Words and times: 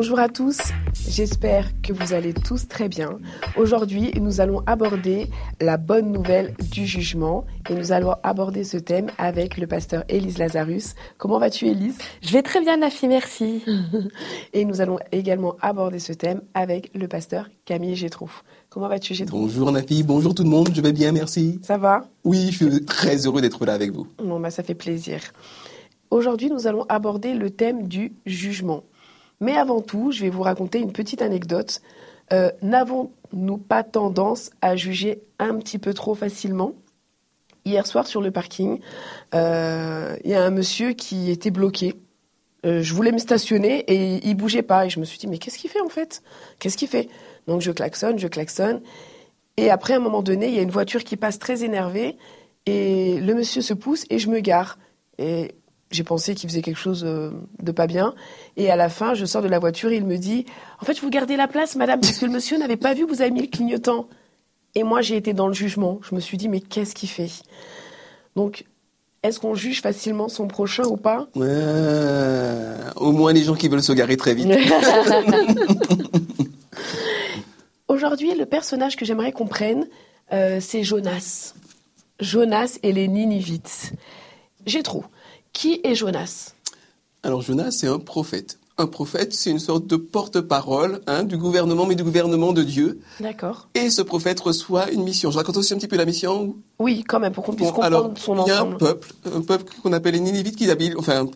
Bonjour 0.00 0.20
à 0.20 0.28
tous, 0.28 0.60
j'espère 1.08 1.72
que 1.82 1.92
vous 1.92 2.12
allez 2.12 2.32
tous 2.32 2.68
très 2.68 2.88
bien. 2.88 3.18
Aujourd'hui, 3.56 4.12
nous 4.20 4.40
allons 4.40 4.62
aborder 4.64 5.26
la 5.60 5.76
bonne 5.76 6.12
nouvelle 6.12 6.54
du 6.70 6.86
jugement 6.86 7.44
et 7.68 7.74
nous 7.74 7.90
allons 7.90 8.14
aborder 8.22 8.62
ce 8.62 8.76
thème 8.76 9.08
avec 9.18 9.56
le 9.56 9.66
pasteur 9.66 10.04
Élise 10.08 10.38
Lazarus. 10.38 10.94
Comment 11.16 11.40
vas-tu 11.40 11.66
Élise? 11.66 11.98
Je 12.22 12.32
vais 12.32 12.42
très 12.42 12.60
bien 12.60 12.76
Nafi, 12.76 13.08
merci. 13.08 13.64
et 14.52 14.64
nous 14.64 14.80
allons 14.80 15.00
également 15.10 15.56
aborder 15.60 15.98
ce 15.98 16.12
thème 16.12 16.42
avec 16.54 16.92
le 16.94 17.08
pasteur 17.08 17.48
Camille 17.64 17.96
Gétrouf. 17.96 18.44
Comment 18.70 18.86
vas-tu 18.86 19.14
Gétrouf 19.14 19.40
Bonjour 19.40 19.72
Nafi, 19.72 20.04
bonjour 20.04 20.32
tout 20.32 20.44
le 20.44 20.50
monde, 20.50 20.68
je 20.72 20.80
vais 20.80 20.92
bien, 20.92 21.10
merci. 21.10 21.58
Ça 21.64 21.76
va? 21.76 22.04
Oui, 22.22 22.52
je 22.52 22.68
suis 22.68 22.84
très 22.84 23.26
heureux 23.26 23.40
d'être 23.40 23.66
là 23.66 23.72
avec 23.72 23.90
vous. 23.90 24.06
Bon, 24.22 24.38
bah, 24.38 24.52
ça 24.52 24.62
fait 24.62 24.76
plaisir. 24.76 25.18
Aujourd'hui, 26.12 26.50
nous 26.50 26.68
allons 26.68 26.84
aborder 26.88 27.34
le 27.34 27.50
thème 27.50 27.88
du 27.88 28.12
jugement. 28.26 28.84
Mais 29.40 29.56
avant 29.56 29.80
tout, 29.80 30.10
je 30.10 30.22
vais 30.22 30.30
vous 30.30 30.42
raconter 30.42 30.78
une 30.78 30.92
petite 30.92 31.22
anecdote. 31.22 31.80
Euh, 32.32 32.50
n'avons-nous 32.62 33.58
pas 33.58 33.82
tendance 33.82 34.50
à 34.60 34.76
juger 34.76 35.22
un 35.38 35.56
petit 35.56 35.78
peu 35.78 35.94
trop 35.94 36.14
facilement? 36.14 36.72
Hier 37.64 37.86
soir 37.86 38.06
sur 38.06 38.20
le 38.20 38.30
parking, 38.30 38.80
euh, 39.34 40.16
il 40.24 40.30
y 40.30 40.34
a 40.34 40.42
un 40.42 40.50
monsieur 40.50 40.92
qui 40.92 41.30
était 41.30 41.50
bloqué. 41.50 41.94
Euh, 42.66 42.82
je 42.82 42.94
voulais 42.94 43.12
me 43.12 43.18
stationner 43.18 43.80
et 43.80 44.26
il 44.26 44.34
bougeait 44.34 44.62
pas. 44.62 44.86
Et 44.86 44.90
je 44.90 44.98
me 45.00 45.04
suis 45.04 45.18
dit, 45.18 45.26
mais 45.26 45.38
qu'est-ce 45.38 45.58
qu'il 45.58 45.70
fait 45.70 45.80
en 45.80 45.88
fait? 45.88 46.22
Qu'est-ce 46.58 46.76
qu'il 46.76 46.88
fait? 46.88 47.08
Donc 47.46 47.60
je 47.60 47.70
klaxonne, 47.70 48.18
je 48.18 48.26
klaxonne. 48.26 48.80
Et 49.56 49.70
après, 49.70 49.94
à 49.94 49.96
un 49.96 50.00
moment 50.00 50.22
donné, 50.22 50.48
il 50.48 50.54
y 50.54 50.58
a 50.58 50.62
une 50.62 50.70
voiture 50.70 51.04
qui 51.04 51.16
passe 51.16 51.38
très 51.38 51.62
énervée. 51.62 52.16
Et 52.66 53.20
le 53.20 53.34
monsieur 53.34 53.62
se 53.62 53.74
pousse 53.74 54.04
et 54.10 54.18
je 54.18 54.28
me 54.28 54.40
gare. 54.40 54.78
Et 55.18 55.54
j'ai 55.90 56.04
pensé 56.04 56.34
qu'il 56.34 56.48
faisait 56.48 56.62
quelque 56.62 56.78
chose 56.78 57.02
de 57.02 57.72
pas 57.72 57.86
bien. 57.86 58.14
Et 58.56 58.70
à 58.70 58.76
la 58.76 58.88
fin, 58.88 59.14
je 59.14 59.24
sors 59.24 59.42
de 59.42 59.48
la 59.48 59.58
voiture 59.58 59.90
et 59.90 59.96
il 59.96 60.04
me 60.04 60.18
dit 60.18 60.44
En 60.80 60.84
fait, 60.84 61.00
vous 61.00 61.10
gardez 61.10 61.36
la 61.36 61.48
place, 61.48 61.76
madame, 61.76 62.00
parce 62.00 62.18
que 62.18 62.26
le 62.26 62.32
monsieur 62.32 62.58
n'avait 62.58 62.76
pas 62.76 62.94
vu 62.94 63.06
que 63.06 63.10
vous 63.10 63.22
avez 63.22 63.30
mis 63.30 63.40
le 63.42 63.46
clignotant. 63.48 64.08
Et 64.74 64.82
moi, 64.82 65.00
j'ai 65.00 65.16
été 65.16 65.32
dans 65.32 65.48
le 65.48 65.54
jugement. 65.54 65.98
Je 66.08 66.14
me 66.14 66.20
suis 66.20 66.36
dit 66.36 66.48
Mais 66.48 66.60
qu'est-ce 66.60 66.94
qu'il 66.94 67.08
fait? 67.08 67.30
Donc, 68.36 68.64
est-ce 69.22 69.40
qu'on 69.40 69.54
juge 69.54 69.80
facilement 69.82 70.28
son 70.28 70.46
prochain 70.46 70.84
ou 70.84 70.96
pas? 70.96 71.26
Ouais, 71.34 71.48
Au 72.96 73.10
moins 73.12 73.32
les 73.32 73.42
gens 73.42 73.54
qui 73.54 73.68
veulent 73.68 73.82
se 73.82 73.92
garer 73.92 74.16
très 74.16 74.34
vite. 74.34 74.48
Aujourd'hui, 77.88 78.34
le 78.34 78.46
personnage 78.46 78.96
que 78.96 79.04
j'aimerais 79.04 79.32
qu'on 79.32 79.46
prenne, 79.46 79.88
euh, 80.32 80.58
c'est 80.60 80.84
Jonas. 80.84 81.54
Jonas 82.20 82.78
et 82.82 82.92
les 82.92 83.08
Ninivites. 83.08 83.92
J'ai 84.66 84.82
trop. 84.82 85.04
Qui 85.58 85.80
est 85.82 85.96
Jonas? 85.96 86.52
Alors 87.24 87.42
Jonas, 87.42 87.72
c'est 87.72 87.88
un 87.88 87.98
prophète. 87.98 88.60
Un 88.80 88.86
prophète, 88.86 89.34
c'est 89.34 89.50
une 89.50 89.58
sorte 89.58 89.88
de 89.88 89.96
porte-parole 89.96 91.00
hein, 91.08 91.24
du 91.24 91.36
gouvernement, 91.36 91.84
mais 91.84 91.96
du 91.96 92.04
gouvernement 92.04 92.52
de 92.52 92.62
Dieu. 92.62 93.00
D'accord. 93.18 93.68
Et 93.74 93.90
ce 93.90 94.02
prophète 94.02 94.38
reçoit 94.38 94.88
une 94.92 95.02
mission. 95.02 95.32
Je 95.32 95.36
raconte 95.36 95.56
aussi 95.56 95.74
un 95.74 95.78
petit 95.78 95.88
peu 95.88 95.96
la 95.96 96.04
mission 96.04 96.54
Oui, 96.78 97.02
quand 97.02 97.18
même, 97.18 97.32
pour 97.32 97.42
qu'on 97.42 97.54
puisse 97.54 97.70
Bon, 97.70 97.74
comprendre 97.74 97.86
alors, 97.96 98.12
son 98.16 98.36
Il 98.44 98.48
y 98.48 98.52
a 98.52 98.58
un 98.58 98.60
ensemble. 98.60 98.76
peuple, 98.78 99.12
un 99.34 99.40
peuple 99.40 99.64
qu'on 99.82 99.92
appelle 99.92 100.14
les 100.14 100.20
Ninivites, 100.20 100.54
qui 100.54 100.70
habitent, 100.70 100.94
enfin, 100.96 101.26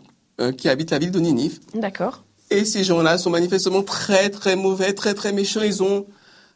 euh, 0.41 0.53
qui 0.53 0.69
habitent 0.69 0.93
la 0.93 1.01
ville 1.01 1.11
de 1.11 1.19
Ninive. 1.19 1.59
D'accord. 1.75 2.23
Et 2.51 2.65
ces 2.65 2.85
gens-là 2.85 3.19
sont 3.19 3.31
manifestement 3.31 3.83
très 3.83 4.31
très 4.31 4.55
mauvais, 4.55 4.93
très 4.93 5.15
très 5.15 5.33
méchants. 5.33 5.63
Ils 5.65 5.83
ont 5.83 6.07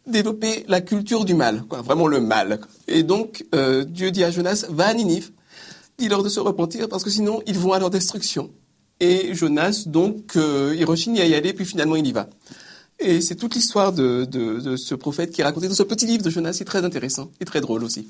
développé 0.07 0.65
la 0.69 0.81
culture 0.81 1.25
du 1.25 1.35
mal, 1.35 1.65
quoi, 1.69 1.83
vraiment 1.83 2.07
le 2.07 2.21
mal. 2.21 2.61
Et 2.87 3.03
donc 3.03 3.45
euh, 3.57 3.83
Dieu 3.83 4.13
dit 4.13 4.23
à 4.23 4.31
Jonas 4.31 4.67
va 4.69 4.87
à 4.87 4.95
Ninive, 4.95 5.33
dis-leur 5.99 6.23
de 6.23 6.29
se 6.29 6.41
repentir 6.41 6.89
parce 6.89 7.05
que 7.05 7.11
sinon 7.11 7.43
ils 7.47 7.59
vont 7.59 7.73
à 7.73 7.79
leur 7.79 7.91
destruction. 7.91 8.51
Et 9.01 9.35
Jonas 9.35 9.85
donc 9.87 10.37
euh, 10.37 10.75
il 10.77 10.85
rechigne 10.85 11.21
à 11.21 11.27
y 11.27 11.35
aller 11.35 11.53
puis 11.53 11.65
finalement 11.65 11.97
il 11.97 12.07
y 12.07 12.13
va. 12.13 12.29
Et 12.99 13.21
c'est 13.21 13.35
toute 13.35 13.55
l'histoire 13.55 13.93
de, 13.93 14.25
de, 14.25 14.59
de 14.61 14.77
ce 14.77 14.95
prophète 14.95 15.31
qui 15.31 15.43
est 15.43 15.45
raconté 15.45 15.69
dans 15.69 15.75
ce 15.75 15.83
petit 15.83 16.07
livre 16.07 16.23
de 16.23 16.31
Jonas. 16.31 16.55
C'est 16.55 16.65
très 16.65 16.85
intéressant 16.85 17.31
et 17.41 17.45
très 17.45 17.61
drôle 17.61 17.85
aussi. 17.85 18.09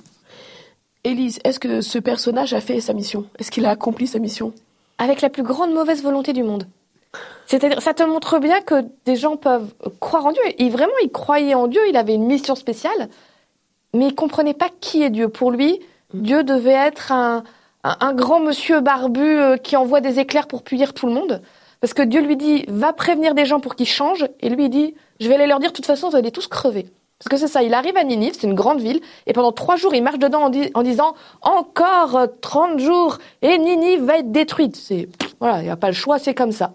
Élise, 1.03 1.39
est-ce 1.45 1.61
que 1.61 1.81
ce 1.81 1.99
personnage 1.99 2.53
a 2.53 2.61
fait 2.61 2.81
sa 2.81 2.93
mission? 2.93 3.27
Est-ce 3.39 3.51
qu'il 3.51 3.65
a 3.67 3.71
accompli 3.71 4.07
sa 4.07 4.19
mission? 4.19 4.53
Avec 4.99 5.21
la 5.23 5.31
plus 5.31 5.43
grande 5.43 5.73
mauvaise 5.73 6.03
volonté 6.03 6.33
du 6.33 6.43
monde. 6.43 6.67
C'est-à-dire, 7.47 7.81
ça 7.81 7.95
te 7.95 8.03
montre 8.03 8.39
bien 8.41 8.61
que 8.61 8.85
des 9.05 9.17
gens 9.17 9.37
peuvent 9.37 9.73
croire 10.01 10.27
en 10.27 10.33
Dieu. 10.33 10.43
Et 10.59 10.69
vraiment, 10.69 10.93
il 11.03 11.11
croyait 11.11 11.55
en 11.55 11.69
Dieu, 11.69 11.81
il 11.89 11.97
avait 11.97 12.15
une 12.15 12.27
mission 12.27 12.57
spéciale, 12.57 13.09
mais 13.95 14.09
il 14.09 14.15
comprenait 14.15 14.55
pas 14.55 14.69
qui 14.81 15.03
est 15.03 15.11
Dieu. 15.11 15.29
Pour 15.29 15.51
lui, 15.53 15.79
Dieu 16.13 16.43
devait 16.43 16.73
être 16.73 17.13
un, 17.13 17.45
un, 18.01 18.13
grand 18.15 18.41
monsieur 18.41 18.81
barbu 18.81 19.21
euh, 19.21 19.57
qui 19.57 19.77
envoie 19.77 20.01
des 20.01 20.19
éclairs 20.19 20.47
pour 20.47 20.63
punir 20.63 20.95
tout 20.95 21.07
le 21.07 21.13
monde. 21.13 21.43
Parce 21.81 21.95
que 21.95 22.03
Dieu 22.03 22.21
lui 22.21 22.37
dit, 22.37 22.65
va 22.69 22.93
prévenir 22.93 23.35
des 23.35 23.45
gens 23.45 23.61
pour 23.61 23.77
qu'ils 23.77 23.87
changent. 23.87 24.27
Et 24.41 24.49
lui, 24.49 24.65
il 24.65 24.71
dit, 24.71 24.95
je 25.21 25.29
vais 25.29 25.35
aller 25.35 25.47
leur 25.47 25.61
dire, 25.61 25.71
de 25.71 25.77
toute 25.77 25.87
façon, 25.87 26.09
vous 26.09 26.17
allez 26.17 26.31
tous 26.31 26.49
crever. 26.49 26.87
Parce 27.19 27.29
que 27.31 27.37
c'est 27.37 27.51
ça, 27.51 27.63
il 27.63 27.73
arrive 27.73 27.97
à 27.97 28.05
Ninive, 28.05 28.35
c'est 28.39 28.47
une 28.47 28.55
grande 28.55 28.81
ville, 28.81 29.01
et 29.27 29.33
pendant 29.33 29.53
trois 29.53 29.77
jours, 29.77 29.95
il 29.95 30.03
marche 30.03 30.19
dedans 30.19 30.43
en, 30.43 30.51
en 30.75 30.83
disant, 30.83 31.15
encore 31.41 32.17
euh, 32.17 32.27
30 32.43 32.79
jours, 32.79 33.19
et 33.41 33.57
Ninive 33.57 34.05
va 34.05 34.19
être 34.19 34.31
détruite. 34.33 34.77
C'est, 34.77 35.09
voilà, 35.41 35.61
il 35.61 35.65
n'y 35.65 35.71
a 35.71 35.77
pas 35.77 35.89
le 35.89 35.95
choix, 35.95 36.19
c'est 36.19 36.35
comme 36.35 36.53
ça. 36.53 36.75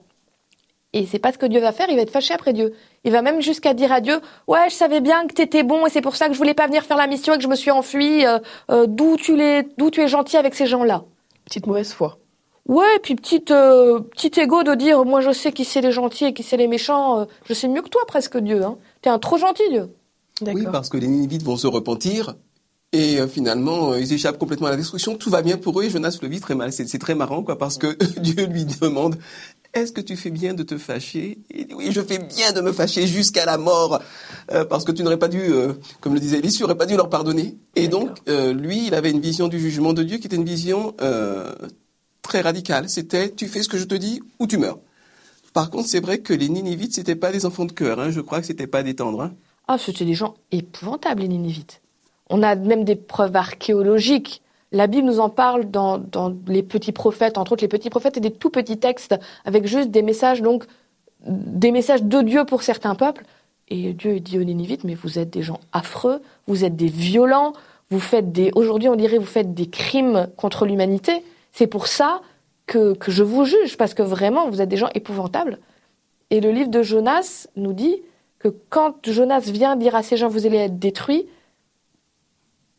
Et 0.94 1.06
c'est 1.06 1.20
pas 1.20 1.32
ce 1.32 1.38
que 1.38 1.46
Dieu 1.46 1.62
va 1.62 1.72
faire, 1.72 1.88
il 1.90 1.96
va 1.96 2.02
être 2.02 2.12
fâché 2.12 2.34
après 2.34 2.52
Dieu. 2.52 2.74
Il 3.06 3.14
va 3.14 3.22
même 3.22 3.42
jusqu'à 3.42 3.74
dire 3.74 3.94
à 3.94 4.02
Dieu, 4.02 4.20
ouais, 4.48 4.70
je 4.70 4.76
savais 4.76 5.00
bien 5.00 5.26
que 5.26 5.34
t'étais 5.34 5.64
bon 5.64 5.86
et 5.86 5.90
c'est 5.90 6.02
pour 6.02 6.18
ça 6.18 6.28
que 6.28 6.34
je 6.34 6.38
voulais 6.38 6.54
pas 6.54 6.68
venir 6.68 6.84
faire 6.84 6.98
la 6.98 7.08
mission 7.08 7.34
et 7.34 7.38
que 7.38 7.44
je 7.44 7.48
me 7.48 7.56
suis 7.56 7.72
enfui. 7.72 8.26
euh, 8.26 8.40
euh, 8.70 8.88
d'où 8.88 9.16
tu 9.16 9.38
les, 9.38 9.64
d'où 9.78 9.90
tu 9.90 10.02
es 10.02 10.08
gentil 10.10 10.36
avec 10.36 10.54
ces 10.54 10.66
gens-là. 10.66 11.06
Petite 11.46 11.66
mauvaise 11.66 11.94
foi. 11.94 12.18
Ouais, 12.68 12.98
et 12.98 13.00
puis 13.00 13.16
petite, 13.16 13.52
euh, 13.52 14.02
petit 14.02 14.38
ego 14.40 14.64
de 14.64 14.76
dire, 14.76 15.06
moi 15.06 15.22
je 15.22 15.32
sais 15.32 15.54
qui 15.54 15.64
c'est 15.64 15.82
les 15.82 15.92
gentils 15.94 16.26
et 16.26 16.34
qui 16.34 16.44
c'est 16.44 16.58
les 16.58 16.68
méchants. 16.68 17.22
euh, 17.22 17.26
je 17.46 17.54
sais 17.54 17.70
mieux 17.70 17.82
que 17.82 17.90
toi 17.90 18.02
presque 18.06 18.38
Dieu. 18.38 18.62
Hein. 18.64 18.78
T'es 19.02 19.10
un 19.10 19.18
trop 19.18 19.38
gentil 19.38 19.68
Dieu. 19.70 19.90
D'accord. 20.42 20.62
Oui, 20.62 20.68
parce 20.72 20.90
que 20.90 20.98
les 20.98 21.08
Ninivites 21.08 21.44
vont 21.44 21.56
se 21.58 21.68
repentir. 21.68 22.36
Et 22.94 23.26
finalement, 23.30 23.96
ils 23.96 24.12
échappent 24.12 24.38
complètement 24.38 24.68
à 24.68 24.72
la 24.72 24.76
destruction. 24.76 25.16
Tout 25.16 25.30
va 25.30 25.42
bien 25.42 25.56
pour 25.56 25.80
eux 25.80 25.86
et 25.86 25.90
Jonas 25.90 26.18
le 26.22 26.28
vit 26.28 26.42
très 26.42 26.56
mal. 26.56 26.74
C'est 26.74 26.86
c'est 26.90 26.98
très 26.98 27.16
marrant, 27.16 27.42
quoi, 27.42 27.58
parce 27.58 27.78
que 27.78 27.96
Dieu 28.20 28.46
lui 28.48 28.66
demande 28.66 29.16
Est-ce 29.74 29.94
que 29.94 30.02
tu 30.02 30.18
fais 30.18 30.32
bien 30.32 30.54
de 30.54 30.64
te 30.64 30.78
fâcher? 30.78 31.38
Il 31.50 31.68
dit 31.68 31.74
Oui, 31.74 31.92
je 31.92 32.02
fais 32.02 32.20
bien 32.20 32.52
de 32.52 32.60
me 32.60 32.74
fâcher 32.74 33.08
jusqu'à 33.08 33.46
la 33.46 33.58
mort, 33.58 34.02
euh, 34.52 34.66
parce 34.66 34.84
que 34.84 34.92
tu 34.92 35.02
n'aurais 35.02 35.20
pas 35.20 35.30
dû, 35.30 35.40
euh, 35.40 35.74
comme 36.02 36.14
le 36.14 36.20
disait 36.20 36.40
Élie, 36.40 36.52
tu 36.52 36.62
n'aurais 36.62 36.76
pas 36.76 36.86
dû 36.86 36.98
leur 36.98 37.10
pardonner. 37.10 37.58
Et 37.76 37.88
donc, 37.88 38.18
euh, 38.28 38.54
lui, 38.54 38.88
il 38.88 38.96
avait 38.96 39.12
une 39.12 39.22
vision 39.22 39.48
du 39.48 39.60
jugement 39.60 39.94
de 39.94 40.04
Dieu 40.04 40.18
qui 40.18 40.28
était 40.28 40.36
une 40.36 40.46
vision 40.46 40.94
très 42.22 42.42
radicale. 42.42 42.90
C'était 42.90 43.32
Tu 43.32 43.48
fais 43.48 43.64
ce 43.64 43.70
que 43.70 43.78
je 43.78 43.86
te 43.86 43.96
dis 43.96 44.22
ou 44.40 44.48
tu 44.48 44.58
meurs. 44.58 44.80
Par 45.54 45.70
contre, 45.70 45.88
c'est 45.88 46.00
vrai 46.00 46.20
que 46.20 46.34
les 46.34 46.50
Ninivites, 46.50 46.94
c'était 46.94 47.16
pas 47.16 47.32
des 47.32 47.46
enfants 47.46 47.66
de 47.66 47.72
cœur. 47.72 48.00
Hein. 48.00 48.10
Je 48.12 48.22
crois 48.22 48.40
que 48.40 48.48
c'était 48.48 48.68
pas 48.68 48.84
des 48.84 48.96
tendres. 48.96 49.22
Hein. 49.22 49.34
Ah, 49.68 49.78
c'était 49.78 50.06
des 50.06 50.14
gens 50.14 50.36
épouvantables, 50.52 51.22
les 51.22 51.28
Ninivites. 51.28 51.82
On 52.30 52.44
a 52.44 52.56
même 52.56 52.86
des 52.86 52.96
preuves 52.96 53.36
archéologiques. 53.36 54.42
La 54.72 54.88
Bible 54.88 55.06
nous 55.06 55.20
en 55.20 55.30
parle 55.30 55.70
dans, 55.70 56.02
les 56.48 56.64
petits 56.64 56.94
prophètes, 56.94 57.38
entre 57.38 57.54
autres 57.54 57.64
les 57.64 57.68
petits 57.68 57.90
prophètes 57.90 58.18
et 58.18 58.22
des 58.22 58.32
tout 58.32 58.50
petits 58.50 58.78
textes 58.78 59.16
avec 59.44 59.66
juste 59.68 59.92
des 59.92 60.02
messages, 60.02 60.42
donc 60.42 60.64
des 61.26 61.72
messages 61.72 62.04
de 62.04 62.22
Dieu 62.22 62.46
pour 62.46 62.64
certains 62.64 62.96
peuples. 62.96 63.26
Et 63.68 63.94
Dieu 63.94 64.20
dit 64.20 64.40
aux 64.40 64.44
Ninivites, 64.44 64.84
mais 64.84 64.96
vous 64.96 65.20
êtes 65.20 65.30
des 65.30 65.42
gens 65.42 65.60
affreux, 65.74 66.22
vous 66.48 66.64
êtes 66.64 66.76
des 66.76 66.88
violents, 66.88 67.54
vous 67.90 68.00
faites 68.00 68.32
des, 68.32 68.52
aujourd'hui 68.56 68.88
on 68.88 68.96
dirait, 68.96 69.18
vous 69.18 69.26
faites 69.26 69.54
des 69.54 69.68
crimes 69.68 70.28
contre 70.38 70.66
l'humanité. 70.66 71.24
C'est 71.52 71.68
pour 71.68 71.88
ça 71.88 72.22
que, 72.66 72.94
que 72.94 73.12
je 73.12 73.24
vous 73.24 73.44
juge, 73.44 73.76
parce 73.78 73.94
que 73.94 74.04
vraiment 74.04 74.50
vous 74.50 74.62
êtes 74.62 74.70
des 74.70 74.78
gens 74.78 74.90
épouvantables. 74.96 75.60
Et 76.30 76.40
le 76.40 76.52
livre 76.52 76.70
de 76.70 76.82
Jonas 76.82 77.48
nous 77.58 77.74
dit 77.74 78.02
que 78.40 78.48
quand 78.70 78.96
Jonas 79.06 79.42
vient 79.42 79.76
dire 79.76 79.96
à 79.96 80.02
ces 80.02 80.16
gens, 80.16 80.30
vous 80.30 80.46
allez 80.46 80.58
être 80.58 80.80
détruits, 80.80 81.28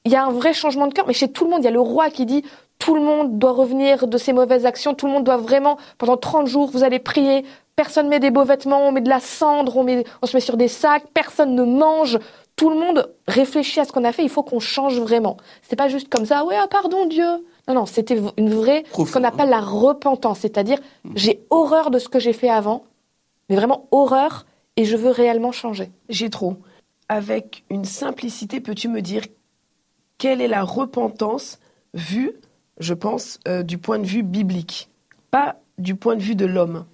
il 0.05 0.13
y 0.13 0.17
a 0.17 0.25
un 0.25 0.31
vrai 0.31 0.53
changement 0.53 0.87
de 0.87 0.95
cœur. 0.95 1.07
Mais 1.07 1.13
chez 1.13 1.29
tout 1.29 1.45
le 1.45 1.51
monde, 1.51 1.61
il 1.61 1.65
y 1.65 1.69
a 1.69 1.73
le 1.73 1.81
roi 1.81 2.11
qui 2.11 2.27
dit, 2.27 2.45
tout 2.79 2.95
le 2.95 3.01
monde 3.01 3.39
doit 3.39 3.53
revenir 3.53 4.09
de 4.09 4.19
ses 4.19 4.33
mauvaises 4.33 4.67
actions, 4.67 4.95
tout 4.95 5.07
le 5.07 5.13
monde 5.13 5.25
doit 5.25 5.37
vraiment, 5.37 5.79
pendant 5.99 6.17
30 6.17 6.47
jours, 6.47 6.71
vous 6.71 6.83
allez 6.83 6.99
prier, 6.99 7.45
personne 7.77 8.09
met 8.09 8.19
des 8.19 8.31
beaux 8.31 8.45
vêtements, 8.45 8.89
on 8.89 8.93
met 8.93 9.01
de 9.01 9.09
la 9.09 9.21
cendre, 9.21 9.77
on, 9.77 9.85
met, 9.85 10.05
on 10.21 10.27
se 10.27 10.37
met 10.37 10.41
sur 10.41 10.57
des 10.57 10.69
sacs, 10.69 11.05
personne 11.15 11.55
ne 11.55 11.63
mange, 11.63 12.19
tout 12.57 12.71
le 12.71 12.77
monde 12.77 13.15
réfléchit 13.29 13.81
à 13.81 13.85
ce 13.85 13.93
qu'on 13.93 14.05
a 14.05 14.13
fait, 14.13 14.25
il 14.25 14.29
faut 14.29 14.43
qu'on 14.43 14.61
change 14.61 14.99
vraiment. 14.99 15.37
C'est 15.63 15.77
pas 15.77 15.89
juste 15.89 16.09
comme 16.09 16.27
ça, 16.27 16.45
ouais, 16.45 16.57
ah, 16.59 16.67
pardon 16.69 17.07
Dieu. 17.07 17.25
Non, 17.69 17.75
Non, 17.75 17.87
c'était 17.87 18.19
une 18.37 18.51
vraie, 18.51 18.83
ce 18.87 18.91
Profond, 18.91 19.21
qu'on 19.21 19.25
appelle 19.25 19.49
la 19.49 19.61
repentance, 19.61 20.41
c'est-à-dire 20.41 20.79
j'ai 21.15 21.45
horreur 21.51 21.91
de 21.93 22.01
ce 22.01 22.09
que 22.09 22.19
j'ai 22.19 22.33
fait 22.33 22.51
avant, 22.51 22.85
mais 23.49 23.57
vraiment 23.57 23.87
horreur, 23.93 24.45
et 24.77 24.85
je 24.85 24.97
veux 24.97 25.11
réellement 25.11 25.53
changer. 25.53 25.91
J'ai 26.09 26.31
trop. 26.31 26.57
Avec 27.09 27.65
une 27.71 27.85
simplicité, 27.85 28.61
peux-tu 28.61 28.89
me 28.89 29.03
dire 29.03 29.23
quelle 30.23 30.41
est 30.41 30.47
la 30.47 30.63
repentance 30.63 31.59
vue, 31.95 32.31
je 32.79 32.95
pense, 32.95 33.41
euh, 33.49 33.65
du 33.65 33.77
point 33.77 33.99
de 33.99 34.07
vue 34.07 34.23
biblique, 34.23 34.89
pas 35.33 35.57
du 35.79 35.97
point 35.97 36.15
de 36.15 36.23
vue 36.23 36.37
de 36.37 36.47
l'homme 36.47 36.85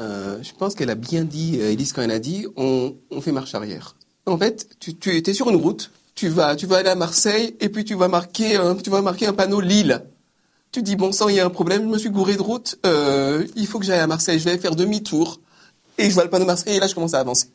Euh, 0.00 0.42
je 0.42 0.50
pense 0.54 0.74
qu'elle 0.74 0.88
a 0.88 0.94
bien 0.94 1.24
dit, 1.24 1.58
euh, 1.60 1.72
Elise, 1.72 1.92
quand 1.92 2.00
elle 2.00 2.10
a 2.10 2.18
dit, 2.18 2.46
on, 2.56 2.94
fait 3.20 3.32
marche 3.32 3.54
arrière. 3.54 3.96
En 4.24 4.38
fait, 4.38 4.66
tu, 4.80 4.94
tu 4.94 5.14
étais 5.14 5.34
sur 5.34 5.50
une 5.50 5.56
route, 5.56 5.92
tu 6.14 6.28
vas, 6.28 6.56
tu 6.56 6.64
vas 6.64 6.78
aller 6.78 6.88
à 6.88 6.94
Marseille, 6.94 7.54
et 7.60 7.68
puis 7.68 7.84
tu 7.84 7.96
vas 7.96 8.08
marquer, 8.08 8.56
un, 8.56 8.74
tu 8.76 8.88
vas 8.88 9.02
marquer 9.02 9.26
un 9.26 9.34
panneau 9.34 9.60
Lille. 9.60 10.02
Tu 10.72 10.82
dis, 10.82 10.96
bon 10.96 11.12
sang, 11.12 11.28
il 11.28 11.34
y 11.34 11.40
a 11.40 11.44
un 11.44 11.50
problème, 11.50 11.82
je 11.82 11.88
me 11.88 11.98
suis 11.98 12.10
gouré 12.10 12.34
de 12.34 12.42
route, 12.42 12.78
il 13.56 13.66
faut 13.66 13.78
que 13.78 13.84
j'aille 13.84 14.00
à 14.00 14.06
Marseille, 14.06 14.38
je 14.38 14.44
vais 14.44 14.56
faire 14.56 14.74
demi-tour, 14.74 15.38
et 15.98 16.08
je 16.08 16.14
vois 16.14 16.24
le 16.24 16.30
panneau 16.30 16.46
Marseille, 16.46 16.76
et 16.76 16.80
là 16.80 16.86
je 16.86 16.94
commence 16.94 17.12
à 17.12 17.20
avancer. 17.20 17.50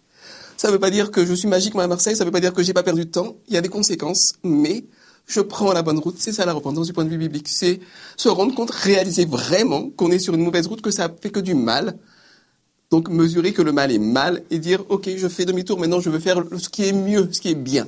Ça 0.55 0.67
ne 0.67 0.73
veut 0.73 0.79
pas 0.79 0.91
dire 0.91 1.09
que 1.09 1.25
je 1.25 1.33
suis 1.33 1.47
magique 1.47 1.73
moi 1.73 1.85
à 1.85 1.87
Marseille, 1.87 2.15
ça 2.15 2.25
ne 2.25 2.27
veut 2.27 2.31
pas 2.31 2.41
dire 2.41 2.53
que 2.53 2.61
j'ai 2.61 2.73
pas 2.73 2.83
perdu 2.83 3.05
de 3.05 3.09
temps, 3.09 3.37
il 3.47 3.55
y 3.55 3.57
a 3.57 3.61
des 3.61 3.69
conséquences, 3.69 4.33
mais 4.43 4.85
je 5.29 5.41
prends 5.41 5.71
la 5.71 5.83
bonne 5.83 5.99
route, 5.99 6.15
c'est 6.17 6.33
ça 6.33 6.45
la 6.45 6.53
repentance 6.53 6.87
du 6.87 6.93
point 6.93 7.05
de 7.05 7.09
vue 7.09 7.17
biblique, 7.17 7.47
c'est 7.47 7.79
se 8.17 8.27
rendre 8.27 8.53
compte, 8.55 8.71
réaliser 8.71 9.25
vraiment 9.25 9.89
qu'on 9.91 10.11
est 10.11 10.19
sur 10.19 10.33
une 10.33 10.43
mauvaise 10.43 10.67
route, 10.67 10.81
que 10.81 10.91
ça 10.91 11.07
fait 11.21 11.29
que 11.29 11.39
du 11.39 11.53
mal, 11.53 11.95
donc 12.89 13.09
mesurer 13.09 13.53
que 13.53 13.61
le 13.61 13.71
mal 13.71 13.91
est 13.91 13.99
mal 13.99 14.41
et 14.49 14.57
dire 14.57 14.83
ok 14.89 15.07
je 15.15 15.27
fais 15.27 15.45
demi-tour 15.45 15.79
maintenant 15.79 15.99
je 15.99 16.09
veux 16.09 16.19
faire 16.19 16.43
ce 16.57 16.67
qui 16.67 16.87
est 16.87 16.93
mieux, 16.93 17.29
ce 17.31 17.39
qui 17.39 17.49
est 17.49 17.55
bien. 17.55 17.87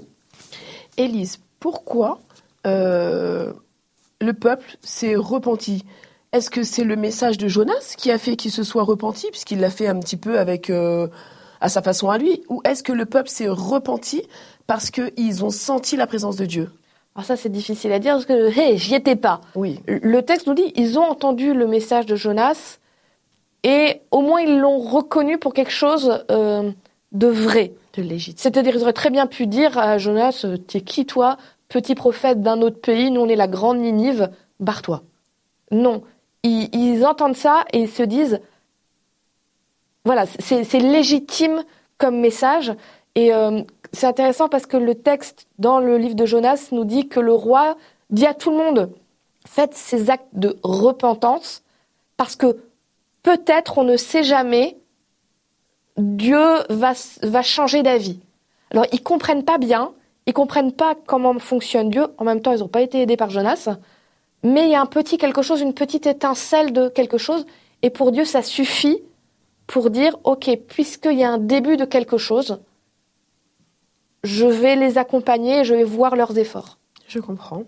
Élise, 0.98 1.40
pourquoi 1.60 2.20
euh, 2.68 3.52
le 4.22 4.34
peuple 4.34 4.78
s'est 4.82 5.16
repenti? 5.16 5.84
Est-ce 6.32 6.50
que 6.50 6.64
c'est 6.64 6.84
le 6.84 6.96
message 6.96 7.38
de 7.38 7.48
Jonas 7.48 7.96
qui 7.98 8.12
a 8.12 8.18
fait 8.18 8.36
qu'il 8.36 8.52
se 8.52 8.64
soit 8.64 8.84
repenti, 8.84 9.28
puisqu'il 9.32 9.60
l'a 9.60 9.72
fait 9.72 9.88
un 9.88 10.00
petit 10.00 10.16
peu 10.16 10.40
avec 10.40 10.70
euh, 10.70 11.08
à 11.60 11.70
sa 11.70 11.82
façon 11.82 12.10
à 12.10 12.18
lui? 12.18 12.44
Ou 12.50 12.62
est-ce 12.64 12.84
que 12.84 12.94
le 12.94 13.06
peuple 13.06 13.30
s'est 13.30 13.50
repenti 13.50 14.22
parce 14.68 14.92
qu'ils 14.92 15.44
ont 15.44 15.50
senti 15.50 15.98
la 15.98 16.08
présence 16.08 16.36
de 16.36 16.46
Dieu? 16.46 16.70
Alors 17.16 17.26
ça, 17.26 17.36
c'est 17.36 17.50
difficile 17.50 17.92
à 17.92 18.00
dire 18.00 18.14
parce 18.14 18.26
que, 18.26 18.58
hé, 18.58 18.78
j'y 18.78 18.96
étais 18.96 19.16
pas. 19.16 19.42
Oui. 19.56 19.80
Le 19.88 20.22
texte 20.22 20.48
nous 20.48 20.54
dit, 20.54 20.72
ils 20.76 20.98
ont 20.98 21.04
entendu 21.04 21.54
le 21.54 21.68
message 21.68 22.06
de 22.06 22.16
Jonas 22.16 22.80
et 23.64 24.02
au 24.12 24.22
moins 24.22 24.42
ils 24.42 24.58
l'ont 24.58 24.80
reconnu 24.80 25.38
pour 25.38 25.54
quelque 25.54 25.72
chose 25.72 26.24
euh, 26.32 26.72
de 27.12 27.28
vrai. 27.28 27.74
De 27.94 28.02
légitime. 28.02 28.38
C'est-à-dire, 28.38 28.76
ils 28.76 28.82
auraient 28.82 28.94
très 28.94 29.10
bien 29.10 29.28
pu 29.28 29.46
dire 29.46 29.78
à 29.78 29.98
Jonas, 29.98 30.44
euh, 30.46 30.58
t'es 30.58 30.82
qui 30.82 31.06
toi, 31.06 31.38
petit 31.68 31.96
prophète 31.96 32.42
d'un 32.42 32.62
autre 32.62 32.80
pays, 32.80 33.12
nous 33.12 33.22
on 33.22 33.28
est 33.28 33.36
la 33.36 33.48
grande 33.48 33.80
Ninive, 33.80 34.30
barre-toi. 34.62 35.04
Non, 35.72 36.04
ils, 36.44 36.74
ils 36.74 37.06
entendent 37.06 37.36
ça 37.36 37.66
et 37.74 37.82
ils 37.82 37.90
se 37.90 38.04
disent, 38.04 38.40
voilà, 40.06 40.26
c'est 40.26 40.64
c'est 40.64 40.80
légitime 40.80 41.64
comme 41.98 42.20
message. 42.20 42.74
Et 43.16 43.34
euh, 43.34 43.62
c'est 43.94 44.08
intéressant 44.08 44.50
parce 44.50 44.66
que 44.66 44.78
le 44.78 44.96
texte 44.96 45.48
dans 45.60 45.80
le 45.80 45.98
livre 45.98 46.16
de 46.16 46.26
Jonas 46.26 46.70
nous 46.72 46.86
dit 46.86 47.08
que 47.08 47.20
le 47.20 47.34
roi 47.34 47.76
dit 48.10 48.26
à 48.26 48.34
tout 48.34 48.52
le 48.52 48.58
monde, 48.58 48.92
faites 49.46 49.74
ces 49.74 50.10
actes 50.10 50.28
de 50.34 50.58
repentance 50.64 51.64
parce 52.18 52.36
que 52.36 52.58
peut-être, 53.24 53.78
on 53.78 53.84
ne 53.84 53.98
sait 53.98 54.24
jamais, 54.24 54.78
Dieu 55.98 56.44
va, 56.70 56.94
va 57.24 57.42
changer 57.42 57.84
d'avis. 57.84 58.20
Alors, 58.72 58.86
ils 58.92 59.04
comprennent 59.04 59.44
pas 59.44 59.58
bien, 59.58 59.92
ils 60.26 60.34
comprennent 60.34 60.72
pas 60.72 60.96
comment 61.06 61.38
fonctionne 61.40 61.90
Dieu. 61.90 62.08
En 62.18 62.24
même 62.24 62.42
temps, 62.42 62.54
ils 62.54 62.60
n'ont 62.60 62.68
pas 62.68 62.82
été 62.82 63.02
aidés 63.02 63.18
par 63.18 63.30
Jonas. 63.30 63.70
Mais 64.44 64.66
il 64.66 64.72
y 64.72 64.76
a 64.76 64.82
un 64.82 64.86
petit 64.86 65.18
quelque 65.18 65.42
chose, 65.42 65.62
une 65.62 65.74
petite 65.74 66.08
étincelle 66.08 66.74
de 66.74 66.90
quelque 66.90 67.18
chose. 67.18 67.46
Et 67.82 67.90
pour 67.90 68.12
Dieu, 68.12 68.26
ça 68.26 68.42
suffit 68.42 69.00
pour 69.68 69.90
dire, 69.90 70.18
OK, 70.24 70.50
puisqu'il 70.68 71.18
y 71.18 71.24
a 71.24 71.32
un 71.32 71.38
début 71.38 71.78
de 71.78 71.86
quelque 71.86 72.18
chose, 72.18 72.60
je 74.24 74.46
vais 74.46 74.76
les 74.76 74.98
accompagner 74.98 75.60
et 75.60 75.64
je 75.64 75.74
vais 75.74 75.84
voir 75.84 76.16
leurs 76.16 76.38
efforts. 76.38 76.78
Je 77.08 77.20
comprends. 77.20 77.64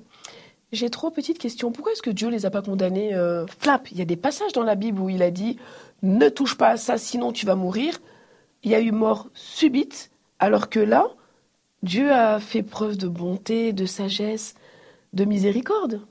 J'ai 0.71 0.89
trois 0.89 1.11
petites 1.11 1.37
questions. 1.37 1.71
Pourquoi 1.71 1.93
est-ce 1.93 2.01
que 2.01 2.09
Dieu 2.09 2.29
les 2.29 2.45
a 2.45 2.49
pas 2.49 2.61
condamnés 2.61 3.13
euh, 3.13 3.45
Flap, 3.59 3.91
il 3.91 3.97
y 3.97 4.01
a 4.01 4.05
des 4.05 4.15
passages 4.15 4.53
dans 4.53 4.63
la 4.63 4.75
Bible 4.75 4.99
où 4.99 5.09
il 5.09 5.21
a 5.21 5.31
dit 5.31 5.57
ne 6.01 6.29
touche 6.29 6.55
pas 6.55 6.69
à 6.69 6.77
ça, 6.77 6.97
sinon 6.97 7.31
tu 7.31 7.45
vas 7.45 7.55
mourir. 7.55 8.01
Il 8.63 8.71
y 8.71 8.75
a 8.75 8.79
eu 8.79 8.91
mort 8.91 9.29
subite, 9.33 10.11
alors 10.39 10.69
que 10.69 10.79
là, 10.79 11.07
Dieu 11.81 12.11
a 12.11 12.39
fait 12.39 12.63
preuve 12.63 12.97
de 12.97 13.07
bonté, 13.07 13.73
de 13.73 13.85
sagesse, 13.85 14.55
de 15.13 15.25
miséricorde. 15.25 16.01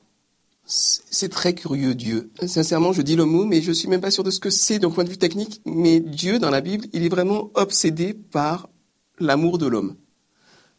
C'est 0.64 1.28
très 1.28 1.54
curieux 1.54 1.94
Dieu. 1.94 2.30
Sincèrement, 2.46 2.92
je 2.92 3.02
dis 3.02 3.16
le 3.16 3.24
mot, 3.24 3.44
mais 3.44 3.60
je 3.60 3.72
suis 3.72 3.88
même 3.88 4.00
pas 4.00 4.10
sûr 4.10 4.22
de 4.22 4.30
ce 4.30 4.38
que 4.38 4.50
c'est 4.50 4.78
d'un 4.78 4.90
point 4.90 5.04
de 5.04 5.10
vue 5.10 5.18
technique. 5.18 5.60
Mais 5.66 6.00
Dieu 6.00 6.38
dans 6.38 6.50
la 6.50 6.60
Bible, 6.60 6.86
il 6.92 7.04
est 7.04 7.08
vraiment 7.08 7.50
obsédé 7.54 8.14
par 8.14 8.68
l'amour 9.18 9.58
de 9.58 9.66
l'homme. 9.66 9.96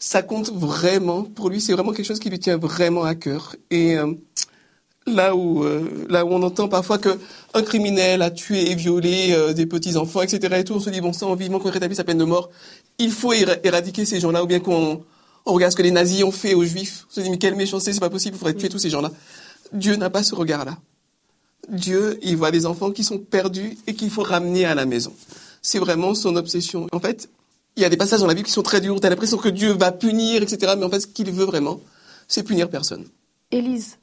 Ça 0.05 0.21
compte 0.21 0.51
vraiment 0.51 1.23
pour 1.23 1.49
lui. 1.49 1.61
C'est 1.61 1.71
vraiment 1.71 1.93
quelque 1.93 2.05
chose 2.05 2.19
qui 2.19 2.29
lui 2.29 2.37
tient 2.37 2.57
vraiment 2.57 3.05
à 3.05 3.15
cœur. 3.15 3.55
Et 3.71 3.97
euh, 3.97 4.13
là 5.07 5.33
où 5.33 5.63
euh, 5.63 6.05
là 6.09 6.25
où 6.25 6.29
on 6.33 6.43
entend 6.43 6.67
parfois 6.67 6.97
que 6.97 7.17
un 7.53 7.61
criminel 7.61 8.21
a 8.21 8.29
tué 8.29 8.69
et 8.69 8.75
violé 8.75 9.29
euh, 9.31 9.53
des 9.53 9.65
petits 9.65 9.95
enfants, 9.95 10.21
etc. 10.21 10.55
Et 10.59 10.65
tout, 10.65 10.73
on 10.73 10.81
se 10.81 10.89
dit 10.89 10.99
bon 10.99 11.13
sang, 11.13 11.33
vivement 11.35 11.57
qu'on 11.57 11.71
rétablisse 11.71 11.99
sa 11.99 12.03
peine 12.03 12.17
de 12.17 12.25
mort. 12.25 12.49
Il 12.99 13.11
faut 13.11 13.31
éra- 13.31 13.57
éradiquer 13.63 14.03
ces 14.03 14.19
gens-là, 14.19 14.43
ou 14.43 14.45
bien 14.45 14.59
qu'on 14.59 15.05
on 15.45 15.53
regarde 15.53 15.71
ce 15.71 15.77
que 15.77 15.83
les 15.83 15.91
nazis 15.91 16.21
ont 16.25 16.31
fait 16.31 16.53
aux 16.53 16.65
juifs. 16.65 17.05
On 17.09 17.13
se 17.15 17.21
dit 17.21 17.29
mais 17.29 17.37
quelle 17.37 17.55
méchanceté, 17.55 17.93
c'est 17.93 18.01
pas 18.01 18.09
possible, 18.09 18.35
il 18.35 18.39
faudrait 18.39 18.55
tuer 18.55 18.67
tous 18.67 18.79
ces 18.79 18.89
gens-là. 18.89 19.11
Dieu 19.71 19.95
n'a 19.95 20.09
pas 20.09 20.21
ce 20.21 20.35
regard-là. 20.35 20.79
Dieu, 21.69 22.19
il 22.23 22.35
voit 22.35 22.51
des 22.51 22.65
enfants 22.65 22.91
qui 22.91 23.05
sont 23.05 23.19
perdus 23.19 23.77
et 23.87 23.93
qu'il 23.93 24.09
faut 24.09 24.23
ramener 24.23 24.65
à 24.65 24.75
la 24.75 24.85
maison. 24.85 25.13
C'est 25.61 25.79
vraiment 25.79 26.13
son 26.13 26.35
obsession. 26.35 26.87
En 26.91 26.99
fait, 26.99 27.29
il 27.75 27.83
y 27.83 27.85
a 27.85 27.89
des 27.89 27.97
passages 27.97 28.19
dans 28.19 28.27
la 28.27 28.33
Bible 28.33 28.47
qui 28.47 28.53
sont 28.53 28.61
très 28.61 28.81
durs. 28.81 28.99
T'as 28.99 29.09
l'impression 29.09 29.37
que 29.37 29.49
Dieu 29.49 29.71
va 29.71 29.91
punir, 29.91 30.41
etc. 30.43 30.73
Mais 30.77 30.83
en 30.83 30.89
fait, 30.89 31.01
ce 31.01 31.07
qu'il 31.07 31.31
veut 31.31 31.45
vraiment, 31.45 31.79
c'est 32.27 32.43
punir 32.43 32.69
personne. 32.69 33.05
Élise, 33.51 33.97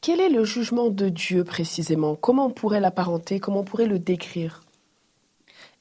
quel 0.00 0.20
est 0.20 0.28
le 0.28 0.44
jugement 0.44 0.88
de 0.88 1.08
Dieu 1.08 1.44
précisément? 1.44 2.16
Comment 2.16 2.46
on 2.46 2.50
pourrait 2.50 2.80
l'apparenter? 2.80 3.40
Comment 3.40 3.60
on 3.60 3.64
pourrait 3.64 3.86
le 3.86 3.98
décrire? 3.98 4.62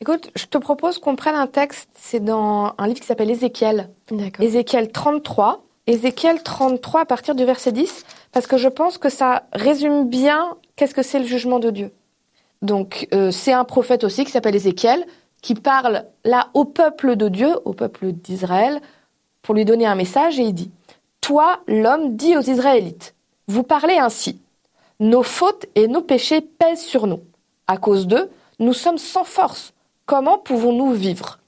Écoute, 0.01 0.31
je 0.35 0.45
te 0.45 0.57
propose 0.57 0.97
qu'on 0.97 1.17
prenne 1.17 1.35
un 1.35 1.47
texte, 1.47 1.89
c'est 1.93 2.23
dans 2.23 2.73
un 2.77 2.87
livre 2.87 3.01
qui 3.01 3.05
s'appelle 3.05 3.29
Ézéchiel. 3.29 3.89
D'accord. 4.11 4.45
Ézéchiel 4.45 4.91
33. 4.91 5.65
Ézéchiel 5.87 6.41
33 6.43 7.01
à 7.01 7.05
partir 7.05 7.35
du 7.35 7.43
verset 7.43 7.71
10, 7.71 8.05
parce 8.31 8.45
que 8.45 8.57
je 8.57 8.67
pense 8.67 8.97
que 8.97 9.09
ça 9.09 9.43
résume 9.53 10.07
bien 10.07 10.55
qu'est-ce 10.75 10.93
que 10.93 11.01
c'est 11.01 11.19
le 11.19 11.25
jugement 11.25 11.59
de 11.59 11.71
Dieu. 11.71 11.91
Donc, 12.61 13.07
euh, 13.13 13.31
c'est 13.31 13.53
un 13.53 13.63
prophète 13.65 14.03
aussi 14.03 14.23
qui 14.23 14.31
s'appelle 14.31 14.55
Ézéchiel, 14.55 15.05
qui 15.41 15.55
parle 15.55 16.05
là 16.23 16.49
au 16.53 16.65
peuple 16.65 17.15
de 17.15 17.29
Dieu, 17.29 17.49
au 17.65 17.73
peuple 17.73 18.11
d'Israël, 18.11 18.81
pour 19.41 19.55
lui 19.55 19.65
donner 19.65 19.85
un 19.85 19.95
message, 19.95 20.39
et 20.39 20.43
il 20.43 20.53
dit, 20.53 20.71
Toi, 21.21 21.59
l'homme, 21.67 22.15
dis 22.15 22.37
aux 22.37 22.41
Israélites, 22.41 23.15
vous 23.47 23.63
parlez 23.63 23.97
ainsi, 23.97 24.39
nos 24.99 25.23
fautes 25.23 25.65
et 25.75 25.87
nos 25.87 26.01
péchés 26.01 26.41
pèsent 26.41 26.83
sur 26.83 27.07
nous. 27.07 27.21
À 27.67 27.77
cause 27.77 28.05
d'eux, 28.05 28.29
nous 28.59 28.73
sommes 28.73 28.97
sans 28.97 29.23
force. 29.23 29.73
Comment 30.05 30.37
pouvons-nous 30.37 30.91
vivre? 30.91 31.39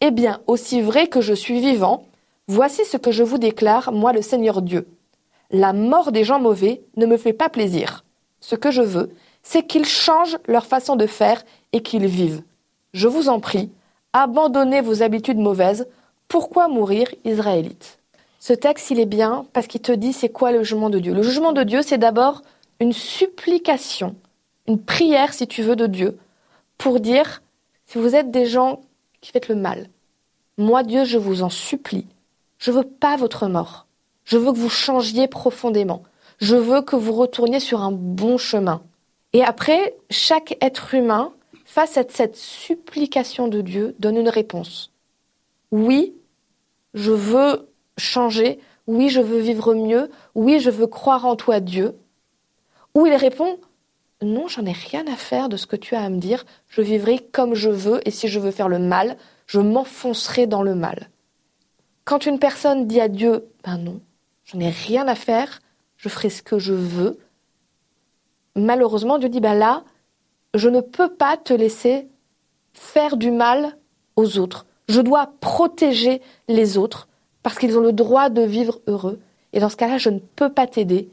Eh 0.00 0.10
bien, 0.10 0.40
aussi 0.46 0.80
vrai 0.80 1.08
que 1.08 1.20
je 1.20 1.34
suis 1.34 1.60
vivant, 1.60 2.04
voici 2.48 2.84
ce 2.84 2.96
que 2.96 3.12
je 3.12 3.22
vous 3.22 3.38
déclare, 3.38 3.92
moi 3.92 4.12
le 4.12 4.22
Seigneur 4.22 4.62
Dieu. 4.62 4.88
La 5.50 5.72
mort 5.72 6.12
des 6.12 6.24
gens 6.24 6.40
mauvais 6.40 6.82
ne 6.96 7.06
me 7.06 7.16
fait 7.16 7.32
pas 7.32 7.48
plaisir. 7.48 8.04
Ce 8.40 8.54
que 8.54 8.70
je 8.70 8.82
veux, 8.82 9.14
c'est 9.42 9.66
qu'ils 9.66 9.86
changent 9.86 10.38
leur 10.46 10.66
façon 10.66 10.96
de 10.96 11.06
faire 11.06 11.42
et 11.72 11.82
qu'ils 11.82 12.06
vivent. 12.06 12.42
Je 12.92 13.08
vous 13.08 13.28
en 13.28 13.40
prie, 13.40 13.70
abandonnez 14.12 14.80
vos 14.80 15.02
habitudes 15.02 15.38
mauvaises. 15.38 15.86
Pourquoi 16.28 16.68
mourir, 16.68 17.08
Israélites? 17.24 17.98
Ce 18.40 18.52
texte, 18.52 18.90
il 18.90 19.00
est 19.00 19.06
bien 19.06 19.46
parce 19.52 19.66
qu'il 19.66 19.82
te 19.82 19.92
dit 19.92 20.12
c'est 20.12 20.28
quoi 20.28 20.52
le 20.52 20.62
jugement 20.62 20.90
de 20.90 20.98
Dieu. 20.98 21.12
Le 21.12 21.22
jugement 21.22 21.52
de 21.52 21.64
Dieu, 21.64 21.82
c'est 21.82 21.98
d'abord 21.98 22.42
une 22.80 22.92
supplication, 22.92 24.16
une 24.66 24.80
prière, 24.80 25.34
si 25.34 25.46
tu 25.46 25.62
veux, 25.62 25.76
de 25.76 25.86
Dieu, 25.86 26.18
pour 26.78 27.00
dire, 27.00 27.42
si 27.86 27.98
vous 27.98 28.14
êtes 28.14 28.30
des 28.30 28.46
gens 28.46 28.80
qui 29.20 29.32
faites 29.32 29.48
le 29.48 29.56
mal, 29.56 29.88
moi, 30.56 30.82
Dieu, 30.82 31.04
je 31.04 31.18
vous 31.18 31.42
en 31.42 31.50
supplie, 31.50 32.06
je 32.58 32.70
veux 32.70 32.84
pas 32.84 33.16
votre 33.16 33.48
mort. 33.48 33.86
Je 34.24 34.36
veux 34.36 34.52
que 34.52 34.58
vous 34.58 34.68
changiez 34.68 35.26
profondément. 35.26 36.02
Je 36.38 36.54
veux 36.54 36.82
que 36.82 36.96
vous 36.96 37.12
retourniez 37.12 37.60
sur 37.60 37.80
un 37.80 37.92
bon 37.92 38.36
chemin. 38.36 38.82
Et 39.32 39.42
après, 39.42 39.96
chaque 40.10 40.56
être 40.60 40.94
humain, 40.94 41.32
face 41.68 41.98
à 41.98 42.02
cette 42.08 42.34
supplication 42.34 43.46
de 43.46 43.60
Dieu, 43.60 43.94
donne 43.98 44.16
une 44.16 44.30
réponse. 44.30 44.90
Oui, 45.70 46.14
je 46.94 47.12
veux 47.12 47.68
changer. 47.98 48.58
Oui, 48.86 49.10
je 49.10 49.20
veux 49.20 49.38
vivre 49.38 49.74
mieux. 49.74 50.10
Oui, 50.34 50.60
je 50.60 50.70
veux 50.70 50.86
croire 50.86 51.26
en 51.26 51.36
toi, 51.36 51.60
Dieu. 51.60 51.94
Ou 52.94 53.04
il 53.04 53.14
répond, 53.14 53.60
non, 54.22 54.48
j'en 54.48 54.64
ai 54.64 54.72
rien 54.72 55.06
à 55.08 55.14
faire 55.14 55.50
de 55.50 55.58
ce 55.58 55.66
que 55.66 55.76
tu 55.76 55.94
as 55.94 56.00
à 56.00 56.08
me 56.08 56.16
dire. 56.16 56.46
Je 56.68 56.80
vivrai 56.80 57.18
comme 57.18 57.54
je 57.54 57.68
veux 57.68 58.00
et 58.08 58.10
si 58.10 58.28
je 58.28 58.40
veux 58.40 58.50
faire 58.50 58.70
le 58.70 58.78
mal, 58.78 59.18
je 59.46 59.60
m'enfoncerai 59.60 60.46
dans 60.46 60.62
le 60.62 60.74
mal. 60.74 61.10
Quand 62.06 62.24
une 62.24 62.38
personne 62.38 62.86
dit 62.86 63.02
à 63.02 63.08
Dieu, 63.08 63.46
ben 63.62 63.76
non, 63.76 64.00
j'en 64.46 64.60
ai 64.60 64.70
rien 64.70 65.06
à 65.06 65.14
faire, 65.14 65.60
je 65.98 66.08
ferai 66.08 66.30
ce 66.30 66.42
que 66.42 66.58
je 66.58 66.72
veux, 66.72 67.18
malheureusement, 68.56 69.18
Dieu 69.18 69.28
dit, 69.28 69.40
bah 69.40 69.54
là, 69.54 69.84
je 70.54 70.68
ne 70.68 70.80
peux 70.80 71.10
pas 71.10 71.36
te 71.36 71.52
laisser 71.52 72.08
faire 72.72 73.16
du 73.16 73.30
mal 73.30 73.76
aux 74.16 74.38
autres. 74.38 74.66
Je 74.88 75.00
dois 75.00 75.32
protéger 75.40 76.22
les 76.48 76.78
autres 76.78 77.08
parce 77.42 77.58
qu'ils 77.58 77.76
ont 77.76 77.82
le 77.82 77.92
droit 77.92 78.30
de 78.30 78.42
vivre 78.42 78.80
heureux. 78.86 79.20
Et 79.52 79.60
dans 79.60 79.68
ce 79.68 79.76
cas-là, 79.76 79.98
je 79.98 80.10
ne 80.10 80.18
peux 80.18 80.50
pas 80.50 80.66
t'aider. 80.66 81.08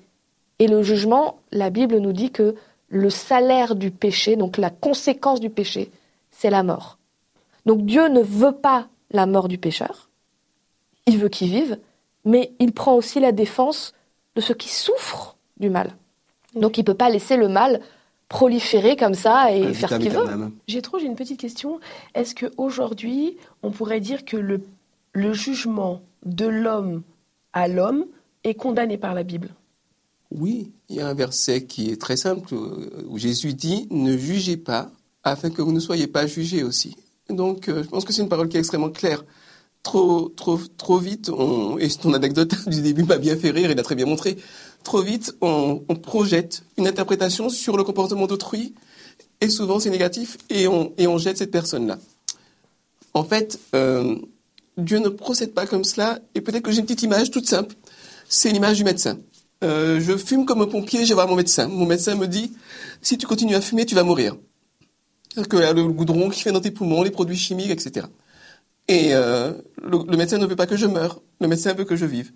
Et 0.59 0.67
le 0.67 0.83
jugement, 0.83 1.37
la 1.51 1.69
Bible 1.69 1.97
nous 1.97 2.13
dit 2.13 2.31
que 2.31 2.55
le 2.87 3.09
salaire 3.09 3.75
du 3.75 3.91
péché, 3.91 4.35
donc 4.35 4.57
la 4.57 4.69
conséquence 4.69 5.39
du 5.39 5.49
péché, 5.49 5.91
c'est 6.31 6.49
la 6.49 6.63
mort. 6.63 6.97
Donc 7.65 7.85
Dieu 7.85 8.07
ne 8.07 8.21
veut 8.21 8.53
pas 8.53 8.87
la 9.11 9.25
mort 9.25 9.47
du 9.47 9.57
pécheur, 9.57 10.09
il 11.07 11.17
veut 11.17 11.29
qu'il 11.29 11.49
vive, 11.49 11.77
mais 12.23 12.51
il 12.59 12.73
prend 12.73 12.95
aussi 12.95 13.19
la 13.19 13.31
défense 13.31 13.93
de 14.35 14.41
ceux 14.41 14.53
qui 14.53 14.69
souffrent 14.69 15.35
du 15.57 15.69
mal. 15.69 15.95
Donc 16.53 16.77
il 16.77 16.81
ne 16.81 16.85
peut 16.85 16.93
pas 16.93 17.09
laisser 17.09 17.37
le 17.37 17.47
mal 17.47 17.81
proliférer 18.35 18.97
comme 18.97 19.13
ça 19.13 19.53
et 19.53 19.73
faire 19.73 19.89
ce 19.89 19.95
qu'il 19.95 20.11
veut. 20.11 20.25
J'ai 20.67 20.81
trop, 20.81 20.99
j'ai 20.99 21.05
une 21.05 21.15
petite 21.15 21.39
question. 21.39 21.79
Est-ce 22.15 22.35
qu'aujourd'hui, 22.35 23.37
on 23.63 23.71
pourrait 23.71 24.01
dire 24.01 24.25
que 24.25 24.35
le, 24.35 24.61
le 25.13 25.31
jugement 25.33 26.01
de 26.25 26.45
l'homme 26.45 27.01
à 27.53 27.69
l'homme 27.69 28.05
est 28.43 28.55
condamné 28.55 28.97
par 28.97 29.13
la 29.13 29.23
Bible? 29.23 29.49
Oui, 30.31 30.71
il 30.89 30.97
y 30.97 30.99
a 30.99 31.07
un 31.07 31.13
verset 31.13 31.63
qui 31.63 31.91
est 31.91 32.01
très 32.01 32.17
simple 32.17 32.53
euh, 32.53 33.05
où 33.07 33.17
Jésus 33.17 33.53
dit 33.53 33.87
Ne 33.89 34.17
jugez 34.17 34.57
pas 34.57 34.91
afin 35.23 35.49
que 35.49 35.61
vous 35.61 35.71
ne 35.71 35.79
soyez 35.79 36.07
pas 36.07 36.27
jugés 36.27 36.63
aussi. 36.63 36.97
Donc 37.29 37.69
euh, 37.69 37.83
je 37.83 37.87
pense 37.87 38.03
que 38.03 38.11
c'est 38.11 38.21
une 38.21 38.27
parole 38.29 38.49
qui 38.49 38.57
est 38.57 38.59
extrêmement 38.59 38.89
claire. 38.89 39.23
Trop, 39.85 40.29
trop, 40.29 40.59
trop 40.77 40.97
vite, 40.97 41.29
et 41.79 41.89
ton 41.89 42.13
anecdote 42.15 42.55
du 42.67 42.81
début 42.81 43.03
m'a 43.03 43.19
bien 43.19 43.37
fait 43.37 43.51
rire, 43.51 43.69
il 43.69 43.79
a 43.79 43.83
très 43.83 43.93
bien 43.93 44.07
montré 44.07 44.35
trop 44.85 45.01
vite, 45.01 45.35
on, 45.41 45.79
projette 46.01 46.63
une 46.77 46.87
interprétation 46.87 47.49
sur 47.49 47.75
le 47.75 47.83
comportement 47.83 48.27
d'autrui, 48.27 48.73
et 49.41 49.49
souvent 49.49 49.79
c'est 49.79 49.89
négatif, 49.89 50.37
et 50.49 50.67
on, 50.69 50.93
et 50.97 51.07
on 51.07 51.17
jette 51.17 51.37
cette 51.37 51.51
personne-là. 51.51 51.99
En 53.13 53.25
fait, 53.25 53.59
euh, 53.75 54.15
Dieu 54.77 54.99
ne 54.99 55.09
procède 55.09 55.53
pas 55.53 55.65
comme 55.65 55.83
cela, 55.83 56.19
et 56.35 56.41
peut-être 56.41 56.63
que 56.63 56.71
j'ai 56.71 56.79
une 56.79 56.85
petite 56.85 57.03
image 57.03 57.31
toute 57.31 57.49
simple, 57.49 57.75
c'est 58.29 58.51
l'image 58.51 58.77
du 58.77 58.83
médecin. 58.85 59.17
Euh, 59.63 59.99
je 59.99 60.15
fume 60.15 60.45
comme 60.45 60.61
un 60.61 60.67
pompier, 60.67 61.03
je 61.03 61.09
vais 61.09 61.15
voir 61.15 61.27
mon 61.27 61.35
médecin. 61.35 61.67
Mon 61.67 61.85
médecin 61.85 62.15
me 62.15 62.27
dit, 62.27 62.53
si 63.01 63.17
tu 63.17 63.25
continues 63.25 63.55
à 63.55 63.61
fumer, 63.61 63.85
tu 63.85 63.95
vas 63.95 64.03
mourir. 64.03 64.37
Que 65.49 65.57
le 65.57 65.83
goudron 65.87 66.29
qui 66.29 66.41
fait 66.41 66.51
dans 66.51 66.61
tes 66.61 66.71
poumons, 66.71 67.03
les 67.03 67.11
produits 67.11 67.37
chimiques, 67.37 67.71
etc. 67.71 68.05
Et 68.87 69.15
euh, 69.15 69.51
le, 69.81 69.99
le, 70.07 70.17
médecin 70.17 70.37
ne 70.37 70.45
veut 70.45 70.55
pas 70.55 70.67
que 70.67 70.77
je 70.77 70.85
meure, 70.85 71.21
le 71.41 71.47
médecin 71.47 71.73
veut 71.73 71.85
que 71.85 71.95
je 71.95 72.05
vive. 72.05 72.31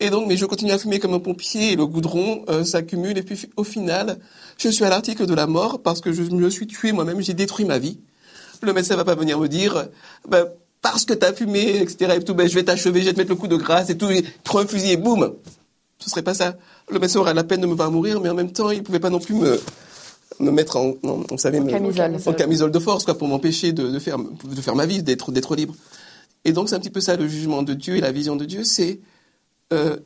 Et 0.00 0.10
donc, 0.10 0.28
mais 0.28 0.36
je 0.36 0.46
continue 0.46 0.70
à 0.72 0.78
fumer 0.78 1.00
comme 1.00 1.14
un 1.14 1.18
pompier 1.18 1.72
et 1.72 1.76
le 1.76 1.86
goudron 1.86 2.44
euh, 2.48 2.62
s'accumule. 2.62 3.18
Et 3.18 3.22
puis, 3.22 3.48
au 3.56 3.64
final, 3.64 4.18
je 4.56 4.68
suis 4.68 4.84
à 4.84 4.90
l'article 4.90 5.26
de 5.26 5.34
la 5.34 5.46
mort 5.46 5.82
parce 5.82 6.00
que 6.00 6.12
je 6.12 6.22
me 6.22 6.50
suis 6.50 6.66
tué 6.66 6.92
moi-même, 6.92 7.20
j'ai 7.20 7.34
détruit 7.34 7.64
ma 7.64 7.78
vie. 7.78 7.98
Le 8.62 8.72
médecin 8.72 8.96
va 8.96 9.04
pas 9.04 9.14
venir 9.14 9.38
me 9.38 9.48
dire, 9.48 9.88
ben, 10.28 10.46
parce 10.82 11.04
que 11.04 11.14
tu 11.14 11.26
as 11.26 11.32
fumé, 11.32 11.80
etc. 11.80 12.14
Et 12.16 12.24
tout, 12.24 12.34
ben, 12.34 12.48
je 12.48 12.54
vais 12.54 12.64
t'achever, 12.64 13.00
je 13.00 13.06
vais 13.06 13.12
te 13.12 13.18
mettre 13.18 13.30
le 13.30 13.36
coup 13.36 13.48
de 13.48 13.56
grâce 13.56 13.90
et 13.90 13.98
tout, 13.98 14.10
et 14.10 14.24
prends 14.44 14.60
un 14.60 14.66
fusil 14.66 14.92
et 14.92 14.96
boum. 14.96 15.34
Ce 15.98 16.10
serait 16.10 16.22
pas 16.22 16.34
ça. 16.34 16.56
Le 16.90 16.98
médecin 17.00 17.18
aurait 17.18 17.34
la 17.34 17.44
peine 17.44 17.60
de 17.60 17.66
me 17.66 17.74
voir 17.74 17.90
mourir, 17.90 18.20
mais 18.20 18.28
en 18.28 18.34
même 18.34 18.52
temps, 18.52 18.70
il 18.70 18.84
pouvait 18.84 19.00
pas 19.00 19.10
non 19.10 19.18
plus 19.18 19.34
me, 19.34 19.60
me 20.40 20.50
mettre 20.50 20.76
en, 20.76 20.94
on 21.02 21.36
savait, 21.36 21.64
camisole, 21.64 22.16
en 22.26 22.32
camisole 22.32 22.70
de 22.70 22.78
force, 22.78 23.04
quoi, 23.04 23.16
pour 23.16 23.28
m'empêcher 23.28 23.72
de, 23.72 23.88
de, 23.88 23.98
faire, 23.98 24.18
de 24.18 24.60
faire 24.60 24.74
ma 24.74 24.86
vie, 24.86 25.02
d'être, 25.02 25.32
d'être 25.32 25.56
libre. 25.56 25.74
Et 26.44 26.52
donc, 26.52 26.68
c'est 26.68 26.74
un 26.74 26.80
petit 26.80 26.90
peu 26.90 27.00
ça, 27.00 27.16
le 27.16 27.28
jugement 27.28 27.62
de 27.62 27.74
Dieu 27.74 27.96
et 27.96 28.00
la 28.00 28.12
vision 28.12 28.36
de 28.36 28.44
Dieu, 28.44 28.64
c'est, 28.64 29.00
euh, 29.72 29.96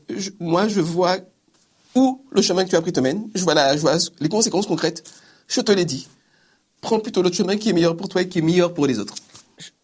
moi, 0.41 0.69
je 0.69 0.81
vois 0.81 1.19
où 1.95 2.25
le 2.31 2.43
chemin 2.43 2.65
que 2.65 2.71
tu 2.71 2.77
as 2.77 2.81
pris 2.81 2.93
te 2.93 3.01
mène. 3.01 3.29
Je 3.35 3.45
vois, 3.45 3.55
la, 3.55 3.77
je 3.77 3.83
vois 3.83 3.97
les 4.21 4.29
conséquences 4.29 4.67
concrètes. 4.67 5.05
Je 5.49 5.61
te 5.61 5.73
l'ai 5.73 5.85
dit. 5.85 6.09
Prends 6.81 6.99
plutôt 6.99 7.23
l'autre 7.23 7.37
chemin 7.37 7.57
qui 7.57 7.71
est 7.71 7.73
meilleur 7.73 7.97
pour 7.97 8.09
toi 8.09 8.23
et 8.23 8.29
qui 8.29 8.39
est 8.39 8.43
meilleur 8.43 8.75
pour 8.75 8.87
les 8.87 8.99
autres. 8.99 9.15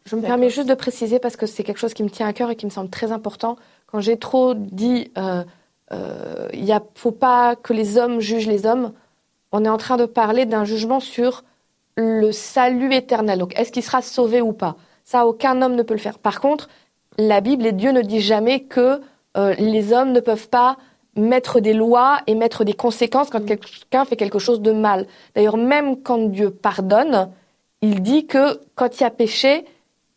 Je, 0.05 0.17
me 0.17 0.23
permets 0.23 0.49
juste 0.49 0.69
de 0.69 0.75
préciser 0.75 1.19
parce 1.19 1.37
que 1.37 1.47
c'est 1.47 1.63
quelque 1.63 1.79
chose 1.79 1.93
qui 1.93 2.03
me 2.03 2.09
tient 2.09 2.27
à 2.27 2.33
cœur 2.33 2.51
et 2.51 2.57
qui 2.57 2.65
me 2.65 2.71
semble 2.71 2.89
très 2.89 3.13
important. 3.13 3.57
Quand 3.87 4.01
j'ai 4.01 4.19
trop 4.19 4.55
dit, 4.55 5.11
euh, 5.19 5.45
euh, 5.93 6.49
il 6.55 6.65
ne 6.65 6.79
faut 6.95 7.13
pas 7.13 7.57
que 7.57 7.75
les 7.75 7.99
hommes 7.99 8.19
jugent 8.19 8.47
les 8.47 8.65
hommes, 8.65 8.93
on 9.53 9.65
est 9.65 9.69
en 9.69 9.79
train 9.79 9.97
de 9.97 10.07
parler 10.07 10.47
d'un 10.47 10.65
jugement 10.65 11.01
sur 11.01 11.45
le 11.97 12.33
salut 12.33 12.95
éternel. 12.95 13.39
Donc, 13.39 13.59
est-ce 13.59 13.73
qu'il 13.73 13.83
sera 13.83 14.03
sauvé 14.03 14.41
ou 14.41 14.53
pas? 14.53 14.77
Ça, 15.05 15.27
aucun 15.27 15.63
homme 15.63 15.75
ne 15.75 15.83
peut 15.83 15.95
le 15.95 16.01
faire. 16.01 16.19
Par 16.19 16.41
contre, 16.41 16.69
la 17.19 17.41
Bible 17.41 17.67
et 17.67 17.73
Dieu 17.73 17.91
ne 17.93 18.03
dit 18.03 18.21
jamais 18.21 18.61
que 18.61 19.01
euh, 19.37 19.55
les 19.59 19.93
hommes 19.93 20.13
ne 20.13 20.21
peuvent 20.21 20.49
pas 20.49 20.77
mettre 21.17 21.61
des 21.61 21.73
lois 21.73 22.21
et 22.27 22.35
mettre 22.35 22.65
des 22.65 22.75
conséquences 22.75 23.31
quand 23.31 23.45
quelqu'un 23.45 24.05
fait 24.05 24.17
quelque 24.17 24.39
chose 24.39 24.61
de 24.61 24.73
mal. 24.73 25.07
D'ailleurs, 25.35 25.57
même 25.57 26.01
quand 26.01 26.29
Dieu 26.29 26.51
pardonne, 26.51 27.31
il 27.83 28.03
dit 28.03 28.27
que 28.27 28.61
quand 28.75 28.99
il 28.99 29.03
y 29.03 29.07
a 29.07 29.11
péché, 29.11 29.65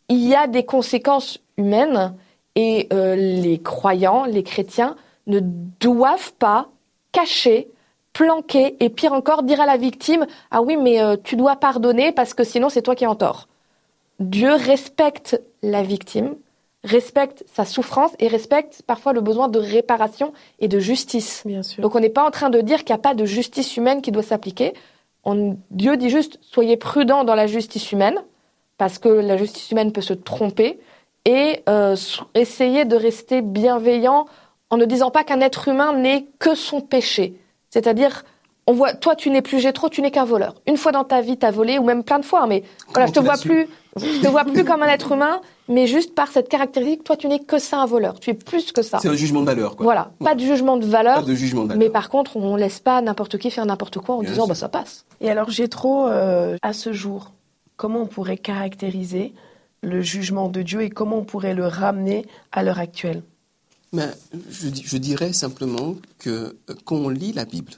il 0.10 0.28
y 0.28 0.36
a 0.36 0.48
des 0.48 0.64
conséquences 0.64 1.40
humaines 1.58 2.14
et 2.56 2.88
euh, 2.94 3.16
les 3.16 3.60
croyants, 3.60 4.26
les 4.26 4.44
chrétiens, 4.44 4.96
ne 5.28 5.40
doivent 5.40 6.34
pas 6.34 6.70
cacher, 7.12 7.70
planquer 8.14 8.76
et 8.84 8.90
pire 8.90 9.14
encore 9.14 9.44
dire 9.44 9.62
à 9.62 9.66
la 9.66 9.78
victime 9.78 10.26
ah 10.52 10.62
oui 10.62 10.78
mais 10.78 11.02
euh, 11.02 11.16
tu 11.22 11.36
dois 11.36 11.56
pardonner 11.56 12.12
parce 12.12 12.34
que 12.34 12.44
sinon 12.44 12.70
c'est 12.70 12.82
toi 12.82 12.96
qui 12.96 13.04
es 13.04 13.08
en 13.08 13.16
tort. 13.16 13.48
Dieu 14.20 14.54
respecte 14.54 15.42
la 15.64 15.82
victime, 15.82 16.36
respecte 16.84 17.44
sa 17.52 17.66
souffrance 17.66 18.12
et 18.20 18.28
respecte 18.28 18.82
parfois 18.86 19.14
le 19.14 19.22
besoin 19.22 19.48
de 19.48 19.60
réparation 19.60 20.34
et 20.60 20.68
de 20.68 20.80
justice. 20.80 21.44
Bien 21.46 21.64
sûr. 21.64 21.82
Donc 21.82 21.96
on 21.96 22.00
n'est 22.00 22.10
pas 22.10 22.26
en 22.26 22.32
train 22.32 22.50
de 22.50 22.62
dire 22.62 22.80
qu'il 22.80 22.94
n'y 22.94 23.00
a 23.00 23.04
pas 23.04 23.16
de 23.16 23.26
justice 23.26 23.78
humaine 23.78 24.02
qui 24.02 24.12
doit 24.12 24.24
s'appliquer. 24.24 24.74
Dieu 25.70 25.98
dit 25.98 26.10
juste 26.10 26.40
soyez 26.42 26.78
prudents 26.78 27.24
dans 27.24 27.36
la 27.36 27.48
justice 27.48 27.92
humaine 27.92 28.20
parce 28.78 28.98
que 28.98 29.10
la 29.10 29.38
justice 29.38 29.70
humaine 29.72 29.92
peut 29.92 30.02
se 30.02 30.14
tromper 30.14 30.80
et 31.26 31.62
euh, 31.70 31.96
essayez 32.34 32.86
de 32.86 32.96
rester 32.96 33.42
bienveillant 33.42 34.26
en 34.72 34.78
ne 34.78 34.86
disant 34.86 35.12
pas 35.12 35.24
qu'un 35.24 35.42
être 35.42 35.68
humain 35.68 35.94
n'est 35.94 36.26
que 36.40 36.56
son 36.56 36.82
péché. 36.82 37.36
C'est-à-dire 37.72 38.24
on 38.68 38.74
voit, 38.74 38.94
toi, 38.94 39.16
tu 39.16 39.30
n'es 39.32 39.42
plus 39.42 39.60
Gétro, 39.60 39.90
tu 39.90 40.02
n'es 40.02 40.12
qu'un 40.12 40.24
voleur. 40.24 40.56
Une 40.68 40.78
fois 40.78 40.92
dans 40.92 41.04
ta 41.04 41.22
vie, 41.22 41.38
tu 41.38 41.46
as 41.46 41.52
volé, 41.52 41.80
ou 41.80 41.84
même 41.84 42.04
plein 42.04 42.20
de 42.20 42.26
fois, 42.26 42.46
mais 42.48 42.64
voilà, 42.90 43.08
je 43.08 43.12
te 43.12 43.20
vois 43.20 43.38
plus, 43.38 43.68
je 43.98 44.22
te 44.22 44.28
vois 44.28 44.46
plus 44.46 44.64
comme 44.64 44.84
un 44.84 44.88
être 44.88 45.12
humain, 45.14 45.42
mais 45.68 45.88
juste 45.88 46.14
par 46.14 46.28
cette 46.28 46.48
caractéristique, 46.48 47.04
toi, 47.04 47.18
tu 47.18 47.28
n'es 47.28 47.40
que 47.40 47.58
ça, 47.58 47.82
un 47.82 47.86
voleur. 47.86 48.20
Tu 48.20 48.30
es 48.30 48.34
plus 48.34 48.72
que 48.72 48.82
ça. 48.82 49.00
C'est 49.02 49.10
un 49.10 49.16
jugement 49.16 49.42
de 49.42 49.48
valeur, 49.48 49.76
quoi. 49.76 49.84
Voilà. 49.84 50.12
Pas 50.20 50.36
de 50.36 50.42
jugement 50.42 50.78
de 50.78 50.86
valeur. 50.86 51.16
Pas 51.16 51.22
de 51.24 51.34
jugement 51.34 51.64
de 51.64 51.70
valeur. 51.70 51.80
Mais 51.80 51.90
par 51.90 52.10
contre, 52.10 52.38
on 52.38 52.56
laisse 52.56 52.80
pas 52.80 53.02
n'importe 53.02 53.38
qui 53.38 53.50
faire 53.50 53.66
n'importe 53.66 53.98
quoi 53.98 54.16
en 54.16 54.22
disant, 54.22 54.48
bah, 54.48 54.56
ça 54.56 54.70
passe. 54.70 55.06
Et 55.20 55.30
alors, 55.30 55.50
Gétro, 55.50 56.08
euh, 56.08 56.58
à 56.62 56.74
ce 56.74 56.94
jour, 56.94 57.32
comment 57.78 58.02
on 58.02 58.08
pourrait 58.08 58.38
caractériser 58.38 59.34
le 59.82 60.02
jugement 60.02 60.50
de 60.50 60.62
Dieu 60.62 60.84
et 60.84 60.90
comment 60.92 61.18
on 61.18 61.24
pourrait 61.24 61.56
le 61.56 61.66
ramener 61.66 62.28
à 62.52 62.62
l'heure 62.62 62.80
actuelle? 62.80 63.24
Je, 63.94 64.98
dirais 64.98 65.34
simplement 65.34 65.98
que, 66.18 66.30
euh, 66.70 66.76
quand 66.86 66.96
on 66.96 67.10
lit 67.10 67.34
la 67.34 67.46
Bible, 67.46 67.74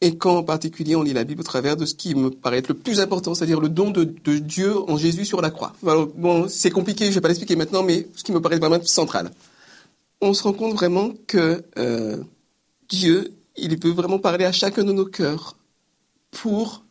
et 0.00 0.16
quand 0.16 0.38
en 0.38 0.42
particulier 0.42 0.96
on 0.96 1.02
lit 1.02 1.12
la 1.12 1.24
Bible 1.24 1.40
au 1.40 1.44
travers 1.44 1.76
de 1.76 1.84
ce 1.84 1.94
qui 1.94 2.14
me 2.14 2.30
paraît 2.30 2.58
être 2.58 2.68
le 2.68 2.74
plus 2.74 3.00
important, 3.00 3.34
c'est-à-dire 3.34 3.60
le 3.60 3.68
don 3.68 3.90
de, 3.90 4.04
Dieu 4.04 4.76
en 4.90 4.96
Jésus 4.96 5.24
sur 5.24 5.40
la 5.40 5.50
croix. 5.50 5.74
c'est 6.48 6.70
compliqué, 6.70 7.06
je 7.06 7.12
vais 7.12 7.20
pas 7.20 7.28
l'expliquer 7.28 7.54
maintenant, 7.54 7.82
mais 7.82 8.08
ce 8.16 8.24
qui 8.24 8.32
me 8.32 8.40
paraît 8.40 8.58
vraiment 8.58 8.82
central. 8.82 9.30
On 10.20 10.34
se 10.34 10.42
rend 10.42 10.52
compte 10.52 10.74
vraiment 10.74 11.10
que 11.26 11.62
euh, 11.78 12.16
Dieu, 12.88 13.32
il 13.56 13.78
peut 13.78 13.90
vraiment 13.90 14.18
parler 14.18 14.46
à 14.46 14.52
chacun 14.52 14.84
de 14.84 14.92
nos 14.92 15.04
cœurs 15.04 15.56
pour 16.30 16.82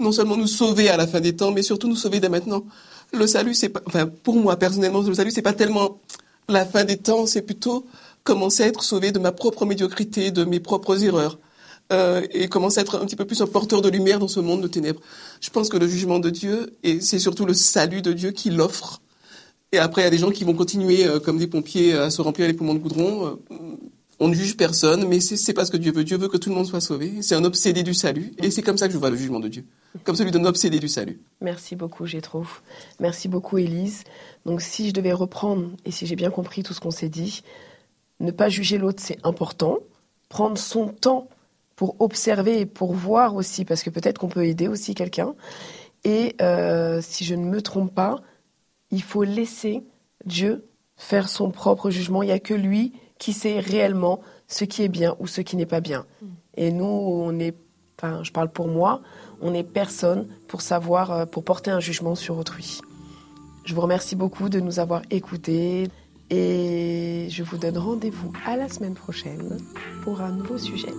non 0.00 0.12
seulement 0.12 0.36
nous 0.36 0.46
sauver 0.46 0.88
à 0.88 0.96
la 0.96 1.06
fin 1.06 1.20
des 1.20 1.36
temps, 1.36 1.52
mais 1.52 1.62
surtout 1.62 1.88
nous 1.88 1.96
sauver 1.96 2.20
dès 2.20 2.28
maintenant. 2.28 2.64
Le 3.12 3.26
salut, 3.26 3.54
pour 4.22 4.36
moi 4.36 4.56
personnellement, 4.56 5.02
le 5.02 5.14
salut, 5.14 5.30
c'est 5.30 5.42
pas 5.42 5.52
tellement 5.52 6.00
la 6.48 6.64
fin 6.64 6.84
des 6.84 6.96
temps, 6.96 7.26
c'est 7.26 7.42
plutôt 7.42 7.86
commencer 8.24 8.62
à 8.62 8.66
être 8.66 8.82
sauvé 8.82 9.12
de 9.12 9.18
ma 9.18 9.32
propre 9.32 9.66
médiocrité, 9.66 10.30
de 10.30 10.44
mes 10.44 10.60
propres 10.60 11.04
erreurs 11.04 11.38
euh, 11.92 12.26
et 12.32 12.48
commencer 12.48 12.78
à 12.78 12.82
être 12.82 13.00
un 13.00 13.06
petit 13.06 13.16
peu 13.16 13.24
plus 13.24 13.40
un 13.40 13.46
porteur 13.46 13.80
de 13.80 13.88
lumière 13.88 14.18
dans 14.18 14.28
ce 14.28 14.40
monde 14.40 14.60
de 14.60 14.68
ténèbres. 14.68 15.00
Je 15.40 15.50
pense 15.50 15.68
que 15.68 15.76
le 15.76 15.88
jugement 15.88 16.18
de 16.18 16.30
Dieu, 16.30 16.76
et 16.82 17.00
c'est 17.00 17.18
surtout 17.18 17.46
le 17.46 17.54
salut 17.54 18.02
de 18.02 18.12
Dieu 18.12 18.30
qui 18.30 18.50
l'offre. 18.50 19.00
Et 19.72 19.78
après, 19.78 20.02
il 20.02 20.04
y 20.04 20.08
a 20.08 20.10
des 20.10 20.18
gens 20.18 20.30
qui 20.30 20.44
vont 20.44 20.54
continuer, 20.54 21.06
euh, 21.06 21.20
comme 21.20 21.38
des 21.38 21.46
pompiers, 21.46 21.94
à 21.94 22.10
se 22.10 22.22
remplir 22.22 22.46
les 22.46 22.54
poumons 22.54 22.74
de 22.74 22.78
goudron. 22.78 23.26
Euh, 23.26 23.56
on 24.20 24.28
ne 24.28 24.34
juge 24.34 24.56
personne, 24.56 25.06
mais 25.06 25.20
c'est 25.20 25.52
pas 25.52 25.64
ce 25.64 25.70
que 25.70 25.76
Dieu 25.76 25.92
veut. 25.92 26.02
Dieu 26.02 26.16
veut 26.16 26.28
que 26.28 26.36
tout 26.36 26.48
le 26.48 26.56
monde 26.56 26.66
soit 26.66 26.80
sauvé. 26.80 27.22
C'est 27.22 27.36
un 27.36 27.44
obsédé 27.44 27.84
du 27.84 27.94
salut. 27.94 28.32
Et 28.38 28.50
c'est 28.50 28.62
comme 28.62 28.76
ça 28.76 28.88
que 28.88 28.92
je 28.92 28.98
vois 28.98 29.10
le 29.10 29.16
jugement 29.16 29.38
de 29.38 29.48
Dieu. 29.48 29.64
Comme 30.04 30.16
celui 30.16 30.32
d'un 30.32 30.44
obsédé 30.44 30.80
du 30.80 30.88
salut. 30.88 31.20
Merci 31.40 31.76
beaucoup, 31.76 32.04
Gétro. 32.04 32.44
Merci 32.98 33.28
beaucoup, 33.28 33.58
Élise. 33.58 34.02
Donc, 34.44 34.60
si 34.60 34.88
je 34.88 34.92
devais 34.92 35.12
reprendre, 35.12 35.70
et 35.84 35.92
si 35.92 36.06
j'ai 36.06 36.16
bien 36.16 36.30
compris 36.30 36.64
tout 36.64 36.74
ce 36.74 36.80
qu'on 36.80 36.90
s'est 36.90 37.08
dit, 37.08 37.42
ne 38.18 38.32
pas 38.32 38.48
juger 38.48 38.78
l'autre, 38.78 39.00
c'est 39.04 39.18
important. 39.24 39.78
Prendre 40.28 40.58
son 40.58 40.88
temps 40.88 41.28
pour 41.76 41.94
observer 42.00 42.60
et 42.60 42.66
pour 42.66 42.92
voir 42.92 43.36
aussi, 43.36 43.64
parce 43.64 43.84
que 43.84 43.90
peut-être 43.90 44.18
qu'on 44.18 44.28
peut 44.28 44.46
aider 44.46 44.66
aussi 44.66 44.96
quelqu'un. 44.96 45.36
Et 46.02 46.34
euh, 46.42 47.00
si 47.00 47.24
je 47.24 47.36
ne 47.36 47.44
me 47.44 47.62
trompe 47.62 47.94
pas, 47.94 48.20
il 48.90 49.02
faut 49.02 49.22
laisser 49.22 49.84
Dieu 50.24 50.64
faire 50.96 51.28
son 51.28 51.52
propre 51.52 51.90
jugement. 51.90 52.24
Il 52.24 52.26
n'y 52.26 52.32
a 52.32 52.40
que 52.40 52.54
lui 52.54 52.92
qui 53.18 53.32
sait 53.32 53.60
réellement 53.60 54.20
ce 54.46 54.64
qui 54.64 54.82
est 54.82 54.88
bien 54.88 55.16
ou 55.18 55.26
ce 55.26 55.40
qui 55.40 55.56
n'est 55.56 55.66
pas 55.66 55.80
bien. 55.80 56.06
Mm. 56.22 56.26
Et 56.56 56.72
nous, 56.72 56.84
on 56.84 57.38
est 57.38 57.54
enfin 58.00 58.22
je 58.22 58.32
parle 58.32 58.48
pour 58.48 58.68
moi, 58.68 59.02
on 59.40 59.50
n'est 59.50 59.64
personne 59.64 60.28
pour 60.46 60.62
savoir, 60.62 61.10
euh, 61.10 61.26
pour 61.26 61.44
porter 61.44 61.70
un 61.70 61.80
jugement 61.80 62.14
sur 62.14 62.38
autrui. 62.38 62.80
Je 63.64 63.74
vous 63.74 63.80
remercie 63.80 64.16
beaucoup 64.16 64.48
de 64.48 64.60
nous 64.60 64.78
avoir 64.78 65.02
écoutés 65.10 65.88
et 66.30 67.26
je 67.30 67.42
vous 67.42 67.58
donne 67.58 67.78
rendez-vous 67.78 68.32
à 68.46 68.56
la 68.56 68.68
semaine 68.68 68.94
prochaine 68.94 69.58
pour 70.04 70.20
un 70.20 70.30
nouveau 70.30 70.58
sujet. 70.58 70.92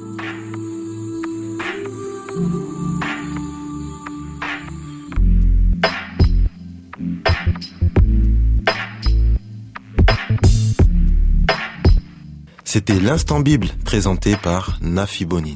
C'était 12.71 12.99
l'instant 12.99 13.39
Bible 13.39 13.69
présenté 13.83 14.35
par 14.35 14.77
Nafi 14.83 15.25
Bonin. 15.25 15.55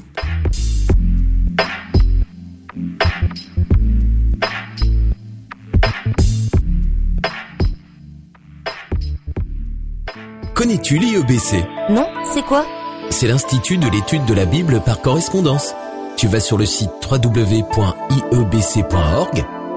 Connais-tu 10.56 10.98
l'IEBC 10.98 11.64
Non, 11.92 12.08
c'est 12.34 12.42
quoi? 12.42 12.66
C'est 13.12 13.28
l'Institut 13.28 13.78
de 13.78 13.88
l'étude 13.90 14.26
de 14.26 14.34
la 14.34 14.46
Bible 14.46 14.82
par 14.84 15.00
correspondance. 15.00 15.76
Tu 16.18 16.26
vas 16.26 16.40
sur 16.40 16.58
le 16.58 16.66
site 16.66 16.90
www.iebc.org 17.12 17.76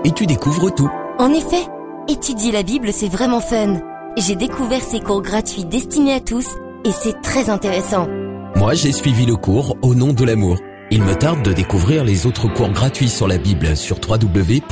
et 0.05 0.11
tu 0.12 0.25
découvres 0.25 0.75
tout. 0.75 0.88
En 1.19 1.35
effet, 1.35 1.66
étudier 2.09 2.50
la 2.50 2.62
Bible, 2.62 2.95
c'est 2.95 3.11
vraiment 3.11 3.43
fun. 3.43 3.83
J'ai 4.16 4.37
découvert 4.37 4.81
ces 4.83 5.00
cours 5.00 5.21
gratuits 5.21 5.66
destinés 5.66 6.14
à 6.14 6.21
tous 6.21 6.47
et 6.87 6.93
c'est 6.93 7.21
très 7.21 7.50
intéressant. 7.50 8.09
Moi, 8.55 8.75
j'ai 8.75 8.93
suivi 8.93 9.26
le 9.26 9.37
cours 9.37 9.76
Au 9.83 9.95
nom 9.95 10.12
de 10.12 10.25
l'amour. 10.25 10.59
Il 10.90 11.02
me 11.02 11.14
tarde 11.14 11.43
de 11.43 11.52
découvrir 11.52 12.05
les 12.05 12.26
autres 12.26 12.47
cours 12.49 12.71
gratuits 12.71 13.09
sur 13.09 13.26
la 13.26 13.38
Bible 13.38 13.76
sur 13.76 13.99
www.iebc.org. 14.09 14.66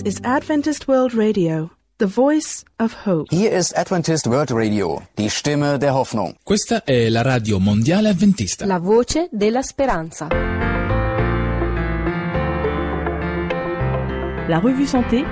This 0.00 0.14
is 0.14 0.20
Adventist 0.24 0.88
World 0.88 1.12
Radio, 1.12 1.70
the 1.98 2.06
voice 2.06 2.64
of 2.78 2.94
hope. 3.04 3.26
Hier 3.30 3.52
ist 3.52 3.76
Adventist 3.76 4.26
World 4.26 4.50
Radio, 4.50 5.02
die 5.18 5.28
Stimme 5.28 5.78
der 5.78 5.92
Hoffnung. 5.92 6.36
Questa 6.42 6.84
è 6.84 7.10
la 7.10 7.20
radio 7.20 7.58
mondiale 7.58 8.08
adventista. 8.08 8.64
La 8.64 8.78
voce 8.78 9.28
della 9.30 9.60
speranza. 9.60 10.28
La 14.48 14.58
revue 14.58 14.86
Santé 14.86 15.22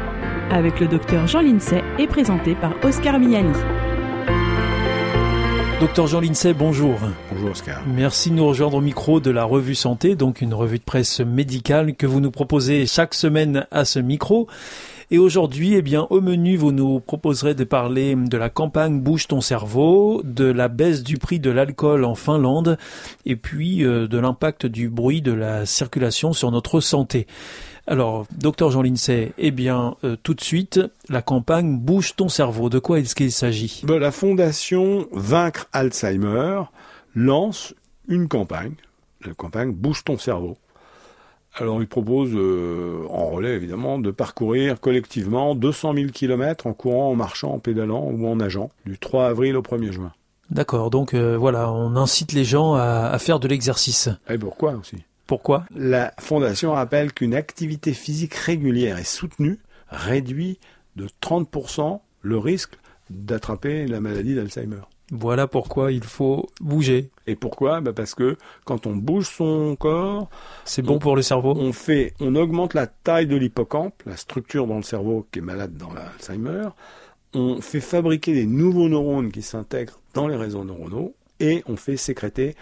avec 0.51 0.79
le 0.81 0.89
docteur 0.89 1.27
Jean 1.27 1.41
Lincey 1.41 1.83
est 1.99 2.09
présentée 2.09 2.55
par 2.55 2.75
Oscar 2.83 3.19
Miani. 3.19 3.57
Docteur 5.81 6.09
Jean 6.09 6.21
Lincey, 6.21 6.53
bonjour. 6.53 6.99
Bonjour 7.39 7.53
Oscar. 7.53 7.83
Merci 7.87 8.31
de 8.31 8.35
nous 8.35 8.49
rejoindre 8.49 8.79
au 8.79 8.81
micro 8.81 9.21
de 9.21 9.31
la 9.31 9.45
revue 9.45 9.77
Santé, 9.77 10.17
donc 10.17 10.41
une 10.41 10.55
revue 10.55 10.81
de 10.81 10.83
presse 10.83 11.21
médicale 11.21 11.95
que 11.95 12.05
vous 12.05 12.19
nous 12.19 12.33
proposez 12.33 12.85
chaque 12.89 13.15
semaine 13.15 13.65
à 13.71 13.85
ce 13.85 14.01
micro. 14.01 14.49
Et 15.13 15.19
aujourd'hui, 15.19 15.75
eh 15.75 15.83
bien, 15.83 16.09
au 16.11 16.21
menu, 16.21 16.57
vous 16.57 16.73
nous 16.73 16.99
proposerez 16.99 17.55
de 17.55 17.63
parler 17.63 18.17
de 18.17 18.37
la 18.37 18.51
campagne 18.51 18.99
Bouge 18.99 19.29
ton 19.29 19.41
cerveau, 19.41 20.21
de 20.25 20.47
la 20.47 20.67
baisse 20.67 21.05
du 21.05 21.17
prix 21.17 21.39
de 21.39 21.51
l'alcool 21.51 22.05
en 22.05 22.17
Finlande, 22.17 22.77
et 23.25 23.37
puis 23.37 23.85
euh, 23.85 24.09
de 24.09 24.19
l'impact 24.19 24.67
du 24.67 24.89
bruit 24.89 25.23
de 25.23 25.33
la 25.33 25.65
circulation 25.65 26.33
sur 26.33 26.51
notre 26.51 26.81
santé. 26.81 27.29
Alors, 27.87 28.27
docteur 28.37 28.73
Jean 28.73 28.83
Lincey, 28.83 29.33
eh 29.39 29.53
bien, 29.53 29.95
euh, 30.03 30.17
tout 30.25 30.35
de 30.35 30.43
suite, 30.43 30.81
la 31.09 31.23
campagne 31.23 31.79
Bouge 31.79 32.17
ton 32.17 32.29
cerveau. 32.29 32.69
De 32.69 32.81
quoi 32.81 32.99
est-ce 32.99 33.15
qu'il 33.15 33.31
s'agit? 33.31 33.83
Ben, 33.85 33.99
La 33.99 34.11
fondation 34.11 35.07
Vaincre 35.13 35.69
Alzheimer 35.73 36.63
lance 37.19 37.75
une 38.07 38.29
campagne, 38.29 38.75
la 39.25 39.35
campagne 39.35 39.73
Bouge 39.73 40.05
ton 40.05 40.19
cerveau. 40.19 40.57
Alors, 41.55 41.81
il 41.81 41.89
propose, 41.89 42.31
euh, 42.35 43.05
en 43.11 43.27
relais 43.31 43.55
évidemment, 43.55 43.99
de 43.99 44.11
parcourir 44.11 44.81
collectivement 44.81 45.55
200 45.55 45.95
000 45.95 46.07
km 46.09 46.67
en 46.67 46.73
courant, 46.73 47.11
en 47.11 47.17
marchant, 47.17 47.53
en 47.53 47.59
pédalant 47.59 48.05
ou 48.05 48.27
en 48.29 48.37
nageant, 48.37 48.71
du 48.87 48.99
3 48.99 49.27
avril 49.27 49.57
au 49.57 49.63
1er 49.63 49.91
juin. 49.91 50.13
D'accord, 50.51 50.91
donc 50.91 51.15
euh, 51.15 51.37
voilà, 51.37 51.73
on 51.73 51.97
incite 51.97 52.33
les 52.33 52.45
gens 52.45 52.75
à, 52.75 53.11
à 53.13 53.19
faire 53.19 53.41
de 53.41 53.49
l'exercice. 53.49 54.09
Et 54.31 54.39
pourquoi 54.39 54.75
aussi? 54.75 54.97
Pourquoi? 55.27 55.65
La 55.75 56.15
Fondation 56.19 56.73
rappelle 56.73 57.13
qu'une 57.13 57.35
activité 57.35 57.93
physique 57.93 58.35
régulière 58.35 58.99
et 58.99 59.05
soutenue 59.05 59.59
réduit 59.91 60.59
de 60.97 61.09
30% 61.21 62.01
le 62.23 62.39
risque 62.39 62.79
d'attraper 63.11 63.87
la 63.87 64.01
maladie 64.01 64.35
d'Alzheimer. 64.35 64.83
Voilà 65.11 65.47
pourquoi 65.47 65.91
il 65.93 66.05
faut 66.05 66.49
bouger. 66.61 67.11
Et 67.27 67.35
pourquoi? 67.35 67.81
Bah 67.81 67.93
Parce 67.95 68.15
que 68.15 68.37
quand 68.65 68.87
on 68.87 68.95
bouge 68.95 69.27
son 69.27 69.75
corps, 69.77 70.29
c'est 70.65 70.83
bon 70.83 70.99
pour 70.99 71.17
le 71.17 71.23
cerveau. 71.23 71.55
On 71.57 71.73
fait, 71.73 72.15
on 72.21 72.35
augmente 72.35 72.75
la 72.75 72.87
taille 72.87 73.27
de 73.27 73.37
l'hippocampe, 73.37 74.03
la 74.05 74.17
structure 74.17 74.67
dans 74.67 74.77
le 74.77 74.83
cerveau 74.83 75.27
qui 75.33 75.39
est 75.39 75.43
malade 75.43 75.77
dans 75.77 75.93
l'Alzheimer. 75.93 76.69
On 77.35 77.61
fait 77.61 77.81
fabriquer 77.81 78.35
des 78.35 78.47
nouveaux 78.47 78.89
neurones 78.89 79.33
qui 79.33 79.43
s'intègrent 79.43 79.99
dans 80.15 80.29
les 80.29 80.37
réseaux 80.37 80.65
neuronaux 80.65 81.15
et 81.41 81.63
on 81.67 81.77
fait 81.77 81.97
sécréter 81.97 82.57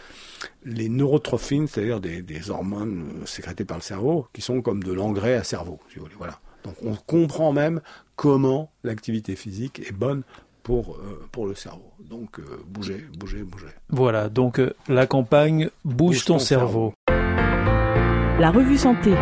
les 0.64 0.88
neurotrophines, 0.88 1.66
c'est-à-dire 1.66 2.00
des, 2.00 2.22
des, 2.22 2.50
hormones 2.50 3.22
euh, 3.22 3.26
sécrétées 3.26 3.64
par 3.64 3.78
le 3.78 3.82
cerveau, 3.82 4.26
qui 4.32 4.42
sont 4.42 4.60
comme 4.60 4.82
de 4.82 4.92
l'engrais 4.92 5.34
à 5.34 5.44
cerveau, 5.44 5.80
si 5.88 5.96
vous 5.96 6.04
voulez. 6.04 6.16
Voilà. 6.18 6.38
Donc 6.64 6.74
on 6.82 6.94
comprend 6.94 7.52
même 7.52 7.80
comment 8.16 8.70
l'activité 8.82 9.36
physique 9.36 9.80
est 9.80 9.92
bonne 9.92 10.24
pour, 10.66 10.96
euh, 10.96 11.24
pour 11.30 11.46
le 11.46 11.54
cerveau. 11.54 11.92
Donc 12.00 12.40
euh, 12.40 12.42
bouger, 12.66 13.04
bouger, 13.16 13.44
bouger. 13.44 13.68
Voilà, 13.88 14.28
donc 14.28 14.58
euh, 14.58 14.74
la 14.88 15.06
campagne 15.06 15.70
Bouge, 15.84 16.16
Bouge 16.16 16.24
ton, 16.24 16.34
ton 16.34 16.38
cerveau. 16.40 16.92
cerveau. 17.06 18.40
La 18.40 18.50
revue 18.50 18.76
santé. 18.76 19.12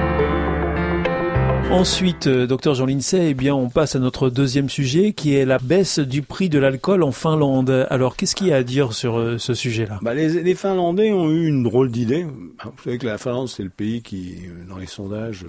Ensuite, 1.71 2.29
docteur 2.29 2.75
Jean 2.75 2.87
Lincey, 2.87 3.31
eh 3.31 3.35
bien, 3.35 3.55
on 3.55 3.69
passe 3.69 3.95
à 3.95 3.99
notre 3.99 4.31
deuxième 4.31 4.71
sujet, 4.71 5.13
qui 5.13 5.35
est 5.35 5.45
la 5.45 5.59
baisse 5.59 5.99
du 5.99 6.23
prix 6.23 6.49
de 6.49 6.59
l'alcool 6.59 7.03
en 7.03 7.13
Finlande. 7.13 7.87
Alors, 7.91 8.17
qu'est-ce 8.17 8.35
qu'il 8.35 8.47
y 8.47 8.53
a 8.53 8.57
à 8.57 8.63
dire 8.63 8.95
sur 8.95 9.19
euh, 9.19 9.37
ce 9.37 9.53
sujet-là? 9.53 9.99
Bah, 10.01 10.15
les, 10.15 10.43
les, 10.43 10.55
Finlandais 10.55 11.13
ont 11.13 11.29
eu 11.31 11.47
une 11.47 11.63
drôle 11.63 11.91
d'idée. 11.91 12.23
Vous 12.25 12.73
savez 12.83 12.97
que 12.97 13.07
la 13.07 13.19
Finlande, 13.19 13.49
c'est 13.49 13.65
le 13.65 13.71
pays 13.71 14.01
qui, 14.01 14.37
dans 14.69 14.79
les 14.79 14.87
sondages, 14.87 15.45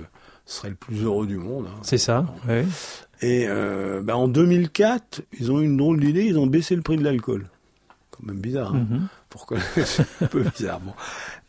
serait 0.46 0.70
le 0.70 0.76
plus 0.76 1.04
heureux 1.04 1.28
du 1.28 1.38
monde. 1.38 1.66
Hein. 1.68 1.80
C'est 1.84 1.98
ça, 1.98 2.26
oui. 2.48 2.64
Et 3.26 3.46
euh, 3.48 4.02
bah, 4.04 4.16
en 4.18 4.28
2004, 4.28 5.24
ils 5.40 5.52
ont 5.52 5.60
eu 5.60 5.66
une 5.66 5.78
drôle 5.78 6.00
d'idée, 6.00 6.26
ils 6.26 6.38
ont 6.38 6.46
baissé 6.46 6.76
le 6.76 6.84
prix 6.84 6.96
de 6.98 7.04
l'alcool. 7.04 7.48
Quand 8.12 8.24
même 8.28 8.38
bizarre. 8.38 8.76
Hein 8.76 8.86
Mhm. 8.90 8.98
mm 8.98 9.02
-hmm. 9.02 9.08
Pourquoi 9.30 9.58
C'est 9.86 10.06
un 10.22 10.28
peu 10.28 10.44
bizarre. 10.44 10.80
Bon. 10.80 10.94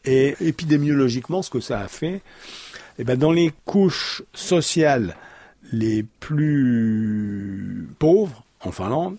Et 0.05 0.35
épidémiologiquement, 0.41 1.43
ce 1.43 1.51
que 1.51 1.61
ça 1.61 1.81
a 1.81 1.89
fait, 1.89 2.23
eh 2.99 3.05
ben 3.05 3.19
dans 3.19 3.33
les 3.33 3.53
couches 3.65 4.23
sociales 4.33 5.17
les 5.73 6.05
plus 6.21 7.87
pauvres 7.99 8.43
en 8.61 8.73
Finlande, 8.73 9.17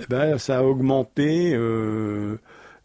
eh 0.00 0.06
ben 0.08 0.38
ça 0.38 0.58
a 0.58 0.62
augmenté 0.62 1.54
euh, 1.54 2.36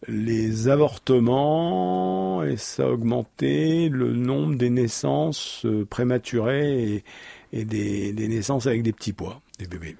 les 0.07 0.67
avortements 0.67 2.43
et 2.43 2.57
ça 2.57 2.83
a 2.83 2.87
augmenté 2.87 3.89
le 3.89 4.13
nombre 4.13 4.55
des 4.55 4.69
naissances 4.69 5.63
euh, 5.65 5.85
prématurées 5.85 6.83
et, 6.93 7.03
et 7.53 7.65
des, 7.65 8.13
des, 8.13 8.27
naissances 8.27 8.67
avec 8.67 8.83
des 8.83 8.93
petits 8.93 9.13
pois, 9.13 9.41
des 9.59 9.67
bébés. 9.67 9.97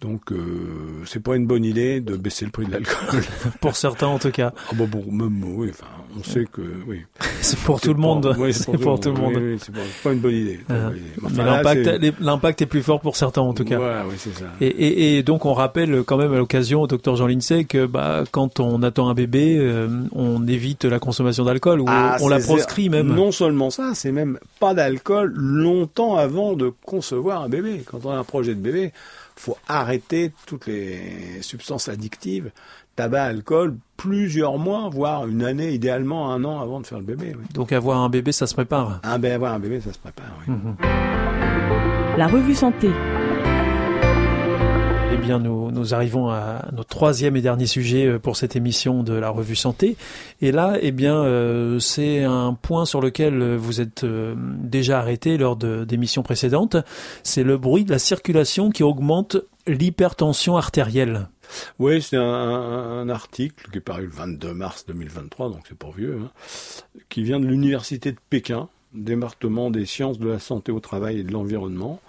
Donc, 0.00 0.32
euh, 0.32 1.02
c'est 1.06 1.22
pas 1.22 1.36
une 1.36 1.46
bonne 1.46 1.64
idée 1.64 2.00
de 2.00 2.16
baisser 2.16 2.44
le 2.44 2.50
prix 2.50 2.66
de 2.66 2.72
l'alcool. 2.72 3.22
pour 3.60 3.76
certains, 3.76 4.06
en 4.06 4.18
tout 4.18 4.30
cas. 4.30 4.52
Ah, 4.70 4.74
bon, 4.74 4.86
bon, 4.86 5.10
même, 5.10 5.42
oui, 5.44 5.70
enfin, 5.70 5.86
on 6.18 6.22
sait 6.24 6.44
que, 6.50 6.62
oui. 6.86 7.02
C'est 7.40 7.58
pour 7.60 7.80
tout 7.80 7.92
le 7.94 8.00
monde. 8.00 8.34
Oui, 8.38 8.52
c'est 8.52 8.64
pour, 8.64 8.78
pour, 8.78 9.00
tout 9.00 9.10
le 9.10 9.20
monde. 9.20 9.34
Oui, 9.36 9.52
oui, 9.52 9.58
c'est 9.60 9.72
pas, 10.02 10.12
une 10.12 10.18
bonne 10.18 10.34
idée. 10.34 10.60
Ah. 10.68 10.90
Enfin, 11.24 11.62
l'impact 12.20 12.62
est 12.62 12.66
plus 12.66 12.82
fort 12.82 13.00
pour 13.00 13.16
certains, 13.16 13.42
en 13.42 13.54
tout 13.54 13.64
cas. 13.64 13.78
Ouais, 13.78 14.00
oui, 14.08 14.16
c'est 14.18 14.34
ça. 14.34 14.46
Et, 14.60 14.66
et, 14.66 15.18
et, 15.18 15.22
donc, 15.22 15.46
on 15.46 15.54
rappelle 15.54 16.02
quand 16.02 16.16
même 16.16 16.32
à 16.32 16.36
l'occasion 16.36 16.82
au 16.82 16.86
docteur 16.88 17.14
Jean 17.14 17.28
Lincey 17.28 17.64
que, 17.64 17.86
bah, 17.86 18.24
quand 18.32 18.58
on 18.58 18.82
attend 18.82 19.08
un 19.08 19.14
bébé, 19.14 19.56
euh, 19.58 19.88
on 20.12 20.46
évite 20.48 20.84
la 20.84 20.98
consommation 20.98 21.44
d'alcool 21.44 21.80
ou 21.80 21.84
ah, 21.88 22.16
on 22.20 22.28
la 22.28 22.40
proscrit 22.40 22.88
même. 22.88 23.14
Non 23.14 23.30
seulement 23.30 23.70
ça, 23.70 23.92
c'est 23.94 24.12
même 24.12 24.38
pas 24.58 24.74
d'alcool 24.74 25.32
longtemps 25.34 26.16
avant 26.16 26.54
de 26.54 26.72
concevoir 26.84 27.42
un 27.42 27.48
bébé. 27.48 27.82
Quand 27.86 28.04
on 28.04 28.10
a 28.10 28.16
un 28.16 28.24
projet 28.24 28.54
de 28.54 28.60
bébé, 28.60 28.92
faut 29.36 29.56
arrêter 29.68 30.32
toutes 30.46 30.66
les 30.66 31.40
substances 31.42 31.88
addictives, 31.88 32.50
tabac, 32.98 33.22
alcool, 33.26 33.76
plusieurs 33.96 34.58
mois, 34.58 34.88
voire 34.92 35.28
une 35.28 35.44
année, 35.44 35.70
idéalement 35.70 36.32
un 36.32 36.42
an 36.42 36.60
avant 36.60 36.80
de 36.80 36.86
faire 36.86 36.98
le 36.98 37.04
bébé. 37.04 37.36
Oui. 37.38 37.44
Donc 37.54 37.70
avoir 37.70 37.98
un 37.98 38.08
bébé, 38.08 38.32
ça 38.32 38.48
se 38.48 38.54
prépare. 38.54 38.98
Ah 39.04 39.18
ben 39.18 39.32
avoir 39.32 39.54
un 39.54 39.60
bébé, 39.60 39.80
ça 39.80 39.92
se 39.92 39.98
prépare. 40.00 40.26
Oui. 40.48 40.54
Mhm. 40.54 40.76
La 42.16 42.26
revue 42.26 42.56
santé. 42.56 42.90
Bien, 45.28 45.40
nous, 45.40 45.92
arrivons 45.92 46.30
à 46.30 46.64
notre 46.72 46.88
troisième 46.88 47.36
et 47.36 47.42
dernier 47.42 47.66
sujet 47.66 48.06
euh, 48.06 48.18
pour 48.18 48.38
cette 48.38 48.56
émission 48.56 49.02
de 49.02 49.12
la 49.12 49.28
revue 49.28 49.56
santé. 49.56 49.98
Et 50.40 50.52
là, 50.52 50.78
eh 50.80 50.90
bien, 50.90 51.16
euh, 51.16 51.78
c'est 51.80 52.24
un 52.24 52.54
point 52.54 52.86
sur 52.86 53.02
lequel 53.02 53.56
vous 53.56 53.82
êtes 53.82 54.04
euh, 54.04 54.34
déjà 54.38 55.00
arrêté 55.00 55.36
lors 55.36 55.56
d'émissions 55.56 56.22
précédentes. 56.22 56.78
C'est 57.24 57.42
le 57.42 57.58
bruit 57.58 57.84
de 57.84 57.90
la 57.90 57.98
circulation 57.98 58.70
qui 58.70 58.82
augmente 58.82 59.36
l'hypertension 59.66 60.56
artérielle. 60.56 61.28
Oui, 61.78 62.00
c'est 62.00 62.16
un, 62.16 63.06
article 63.10 63.70
qui 63.70 63.76
est 63.76 63.82
paru 63.82 64.04
le 64.04 64.12
22 64.12 64.54
mars 64.54 64.86
2023, 64.88 65.50
donc 65.50 65.60
c'est 65.68 65.76
pas 65.76 65.90
vieux, 65.94 66.20
hein, 66.24 66.30
qui 67.10 67.22
vient 67.22 67.38
de 67.38 67.46
l'université 67.46 68.12
de 68.12 68.18
Pékin, 68.30 68.70
département 68.94 69.70
des 69.70 69.84
sciences 69.84 70.18
de 70.18 70.26
la 70.26 70.38
santé 70.38 70.72
au 70.72 70.80
travail 70.80 71.18
et 71.18 71.22
de 71.22 71.32
l'environnement. 71.32 72.00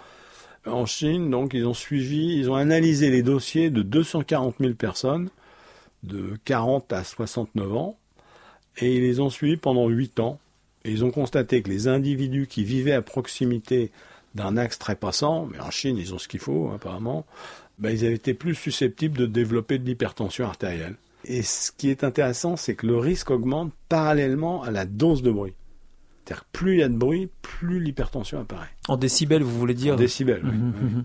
En 0.66 0.84
Chine, 0.86 1.30
donc, 1.30 1.54
ils 1.54 1.66
ont 1.66 1.74
suivi, 1.74 2.36
ils 2.36 2.50
ont 2.50 2.54
analysé 2.54 3.10
les 3.10 3.22
dossiers 3.22 3.70
de 3.70 3.82
240 3.82 4.56
000 4.60 4.74
personnes 4.74 5.30
de 6.02 6.38
40 6.44 6.92
à 6.92 7.04
69 7.04 7.74
ans 7.74 7.96
et 8.78 8.96
ils 8.96 9.02
les 9.02 9.20
ont 9.20 9.30
suivis 9.30 9.56
pendant 9.56 9.88
8 9.88 10.20
ans. 10.20 10.38
Et 10.84 10.90
ils 10.90 11.04
ont 11.04 11.10
constaté 11.10 11.62
que 11.62 11.68
les 11.68 11.88
individus 11.88 12.46
qui 12.46 12.64
vivaient 12.64 12.92
à 12.92 13.02
proximité 13.02 13.90
d'un 14.34 14.56
axe 14.56 14.78
très 14.78 14.94
passant, 14.94 15.46
mais 15.46 15.60
en 15.60 15.70
Chine, 15.70 15.98
ils 15.98 16.14
ont 16.14 16.18
ce 16.18 16.28
qu'il 16.28 16.40
faut, 16.40 16.70
apparemment, 16.74 17.26
ben, 17.78 17.90
ils 17.90 18.04
avaient 18.04 18.14
été 18.14 18.34
plus 18.34 18.54
susceptibles 18.54 19.18
de 19.18 19.26
développer 19.26 19.78
de 19.78 19.84
l'hypertension 19.84 20.46
artérielle. 20.46 20.94
Et 21.24 21.42
ce 21.42 21.70
qui 21.72 21.90
est 21.90 22.04
intéressant, 22.04 22.56
c'est 22.56 22.74
que 22.74 22.86
le 22.86 22.96
risque 22.96 23.30
augmente 23.30 23.72
parallèlement 23.88 24.62
à 24.62 24.70
la 24.70 24.86
dose 24.86 25.22
de 25.22 25.30
bruit. 25.30 25.52
C'est-à-dire 26.30 26.44
que 26.44 26.58
plus 26.58 26.74
il 26.74 26.78
y 26.78 26.82
a 26.84 26.88
de 26.88 26.94
bruit, 26.94 27.28
plus 27.42 27.80
l'hypertension 27.80 28.38
apparaît. 28.38 28.68
En 28.86 28.96
décibels, 28.96 29.42
vous 29.42 29.58
voulez 29.58 29.74
dire 29.74 29.94
En 29.94 29.96
décibels, 29.96 30.42
oui. 30.44 30.52
Mhm, 30.52 30.74
oui. 30.76 30.90
mhm. 30.90 31.04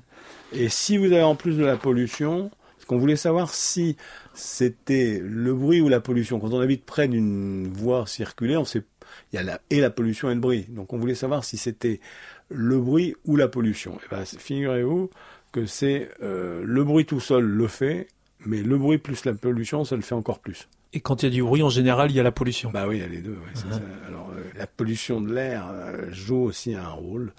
Et 0.53 0.69
si 0.69 0.97
vous 0.97 1.05
avez 1.05 1.23
en 1.23 1.35
plus 1.35 1.57
de 1.57 1.65
la 1.65 1.77
pollution, 1.77 2.51
parce 2.77 2.85
qu'on 2.85 2.99
voulait 2.99 3.15
savoir 3.15 3.51
si 3.51 3.97
c'était 4.35 5.19
le 5.23 5.55
bruit 5.55 5.81
ou 5.81 5.89
la 5.89 5.99
pollution. 5.99 6.39
Quand 6.39 6.53
on 6.53 6.59
habite 6.59 6.85
près 6.85 7.07
d'une 7.07 7.67
voie 7.73 8.05
circulée, 8.05 8.55
on 8.55 8.65
sait, 8.65 8.83
il 9.33 9.37
y 9.37 9.39
a 9.39 9.43
la, 9.43 9.59
et 9.71 9.81
la 9.81 9.89
pollution 9.89 10.29
et 10.29 10.35
le 10.35 10.39
bruit. 10.39 10.67
Donc 10.69 10.93
on 10.93 10.99
voulait 10.99 11.15
savoir 11.15 11.43
si 11.43 11.57
c'était 11.57 11.99
le 12.49 12.79
bruit 12.79 13.15
ou 13.25 13.35
la 13.35 13.47
pollution. 13.47 13.97
Et 14.05 14.07
ben, 14.11 14.23
figurez-vous 14.25 15.09
que 15.51 15.65
c'est 15.65 16.11
euh, 16.21 16.61
le 16.63 16.83
bruit 16.83 17.07
tout 17.07 17.19
seul 17.19 17.43
le 17.43 17.67
fait, 17.67 18.07
mais 18.45 18.61
le 18.61 18.77
bruit 18.77 18.99
plus 18.99 19.25
la 19.25 19.33
pollution, 19.33 19.85
ça 19.85 19.95
le 19.95 20.03
fait 20.03 20.13
encore 20.13 20.37
plus. 20.37 20.67
Et 20.95 21.01
quand 21.01 21.21
il 21.21 21.25
y 21.25 21.27
a 21.27 21.31
du 21.31 21.43
bruit, 21.43 21.61
en 21.61 21.69
général, 21.69 22.09
il 22.09 22.15
y 22.15 22.21
a 22.21 22.23
la 22.23 22.31
pollution. 22.31 22.71
Bah 22.73 22.85
oui, 22.87 22.97
il 22.97 23.01
y 23.01 23.03
a 23.03 23.07
les 23.07 23.17
deux. 23.17 23.31
Ouais, 23.31 23.53
uh 23.53 23.73
-huh. 23.73 24.07
Alors, 24.07 24.31
euh, 24.31 24.41
la 24.57 24.65
pollution 24.65 25.19
de 25.19 25.33
l'air 25.33 25.67
euh, 25.69 26.07
joue 26.13 26.43
aussi 26.49 26.73
un 26.73 26.87
rôle. 26.87 27.33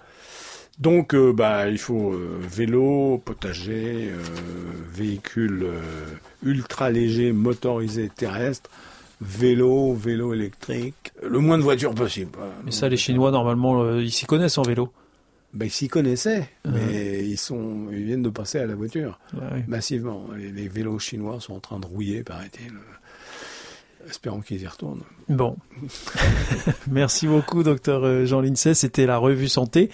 Donc, 0.77 1.15
euh, 1.15 1.33
bah, 1.33 1.67
il 1.67 1.79
faut 1.79 2.15
vélo, 2.57 3.19
potager, 3.25 4.11
véhicule 4.93 5.65
ultra 6.43 6.91
léger, 6.91 7.31
motorisé, 7.31 8.11
terrestre, 8.15 8.69
vélo, 9.21 9.95
vélo 9.95 10.35
électrique, 10.35 11.11
le 11.23 11.39
moins 11.39 11.57
de 11.57 11.63
voitures 11.63 11.95
possible. 11.95 12.37
Mais 12.63 12.71
ça, 12.71 12.87
les 12.89 12.97
Chinois, 13.05 13.31
normalement, 13.31 13.97
ils 13.97 14.11
s'y 14.11 14.27
connaissent 14.27 14.59
en 14.59 14.67
vélo. 14.71 14.93
Ben, 15.53 15.65
ils 15.65 15.71
s'y 15.71 15.87
connaissaient, 15.87 16.47
mais 16.65 17.25
ils, 17.25 17.39
sont, 17.39 17.87
ils 17.91 18.05
viennent 18.07 18.27
de 18.29 18.33
passer 18.41 18.59
à 18.59 18.67
la 18.67 18.75
voiture, 18.75 19.17
massivement. 19.67 20.21
Les, 20.37 20.51
les, 20.51 20.67
vélos 20.67 20.99
chinois 20.99 21.39
sont 21.39 21.55
en 21.55 21.63
train 21.67 21.79
de 21.79 21.87
rouiller, 21.87 22.21
paraît-il. 22.23 22.73
Espérons 24.09 24.41
qu'ils 24.41 24.61
y 24.61 24.67
retournent. 24.67 25.03
Bon. 25.29 25.57
Merci 26.89 27.27
beaucoup, 27.27 27.63
docteur 27.63 28.25
Jean 28.25 28.41
Lincey. 28.41 28.73
C'était 28.73 29.05
la 29.05 29.17
revue 29.17 29.49
santé 29.49 29.89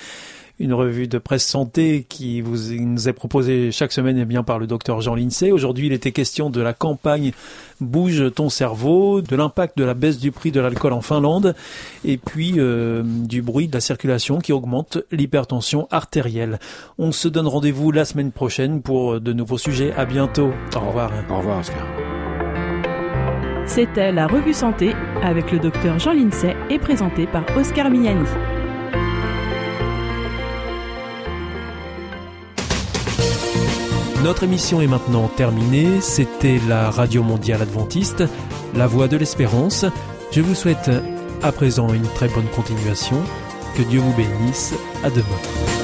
une 0.59 0.73
revue 0.73 1.07
de 1.07 1.17
presse 1.17 1.45
santé 1.45 2.05
qui 2.07 2.41
vous 2.41 2.73
nous 2.73 3.09
est 3.09 3.13
proposée 3.13 3.71
chaque 3.71 3.91
semaine 3.91 4.17
eh 4.19 4.25
bien 4.25 4.43
par 4.43 4.59
le 4.59 4.67
docteur 4.67 5.01
Jean 5.01 5.15
Lincey. 5.15 5.51
Aujourd'hui, 5.51 5.87
il 5.87 5.93
était 5.93 6.11
question 6.11 6.49
de 6.49 6.61
la 6.61 6.73
campagne 6.73 7.31
Bouge 7.81 8.31
ton 8.33 8.49
cerveau, 8.49 9.21
de 9.21 9.35
l'impact 9.35 9.77
de 9.77 9.83
la 9.83 9.93
baisse 9.93 10.19
du 10.19 10.31
prix 10.31 10.51
de 10.51 10.61
l'alcool 10.61 10.93
en 10.93 11.01
Finlande 11.01 11.55
et 12.05 12.17
puis 12.17 12.53
euh, 12.57 13.03
du 13.03 13.41
bruit 13.41 13.67
de 13.67 13.73
la 13.73 13.81
circulation 13.81 14.39
qui 14.39 14.53
augmente 14.53 14.99
l'hypertension 15.11 15.87
artérielle. 15.91 16.59
On 16.97 17.11
se 17.11 17.27
donne 17.27 17.47
rendez-vous 17.47 17.91
la 17.91 18.05
semaine 18.05 18.31
prochaine 18.31 18.81
pour 18.81 19.19
de 19.19 19.33
nouveaux 19.33 19.57
sujets. 19.57 19.91
À 19.93 20.05
bientôt. 20.05 20.51
Au 20.75 20.79
revoir. 20.79 21.11
Au 21.29 21.37
revoir, 21.37 21.59
Oscar. 21.59 22.12
C'était 23.65 24.11
la 24.11 24.27
revue 24.27 24.53
santé 24.53 24.93
avec 25.21 25.51
le 25.51 25.59
docteur 25.59 25.97
Jean 25.97 26.13
Lincey 26.13 26.55
et 26.69 26.79
présenté 26.79 27.25
par 27.25 27.45
Oscar 27.57 27.89
Mignani. 27.89 28.27
Notre 34.23 34.43
émission 34.43 34.79
est 34.81 34.87
maintenant 34.87 35.27
terminée. 35.27 36.01
C'était 36.01 36.59
la 36.67 36.89
Radio 36.89 37.23
Mondiale 37.23 37.61
Adventiste, 37.61 38.23
la 38.75 38.87
voix 38.87 39.07
de 39.07 39.17
l'espérance. 39.17 39.85
Je 40.31 40.41
vous 40.41 40.55
souhaite 40.55 40.91
à 41.41 41.51
présent 41.51 41.93
une 41.93 42.07
très 42.07 42.29
bonne 42.29 42.47
continuation. 42.55 43.17
Que 43.75 43.81
Dieu 43.83 43.99
vous 43.99 44.13
bénisse. 44.13 44.73
À 45.03 45.09
demain. 45.09 45.82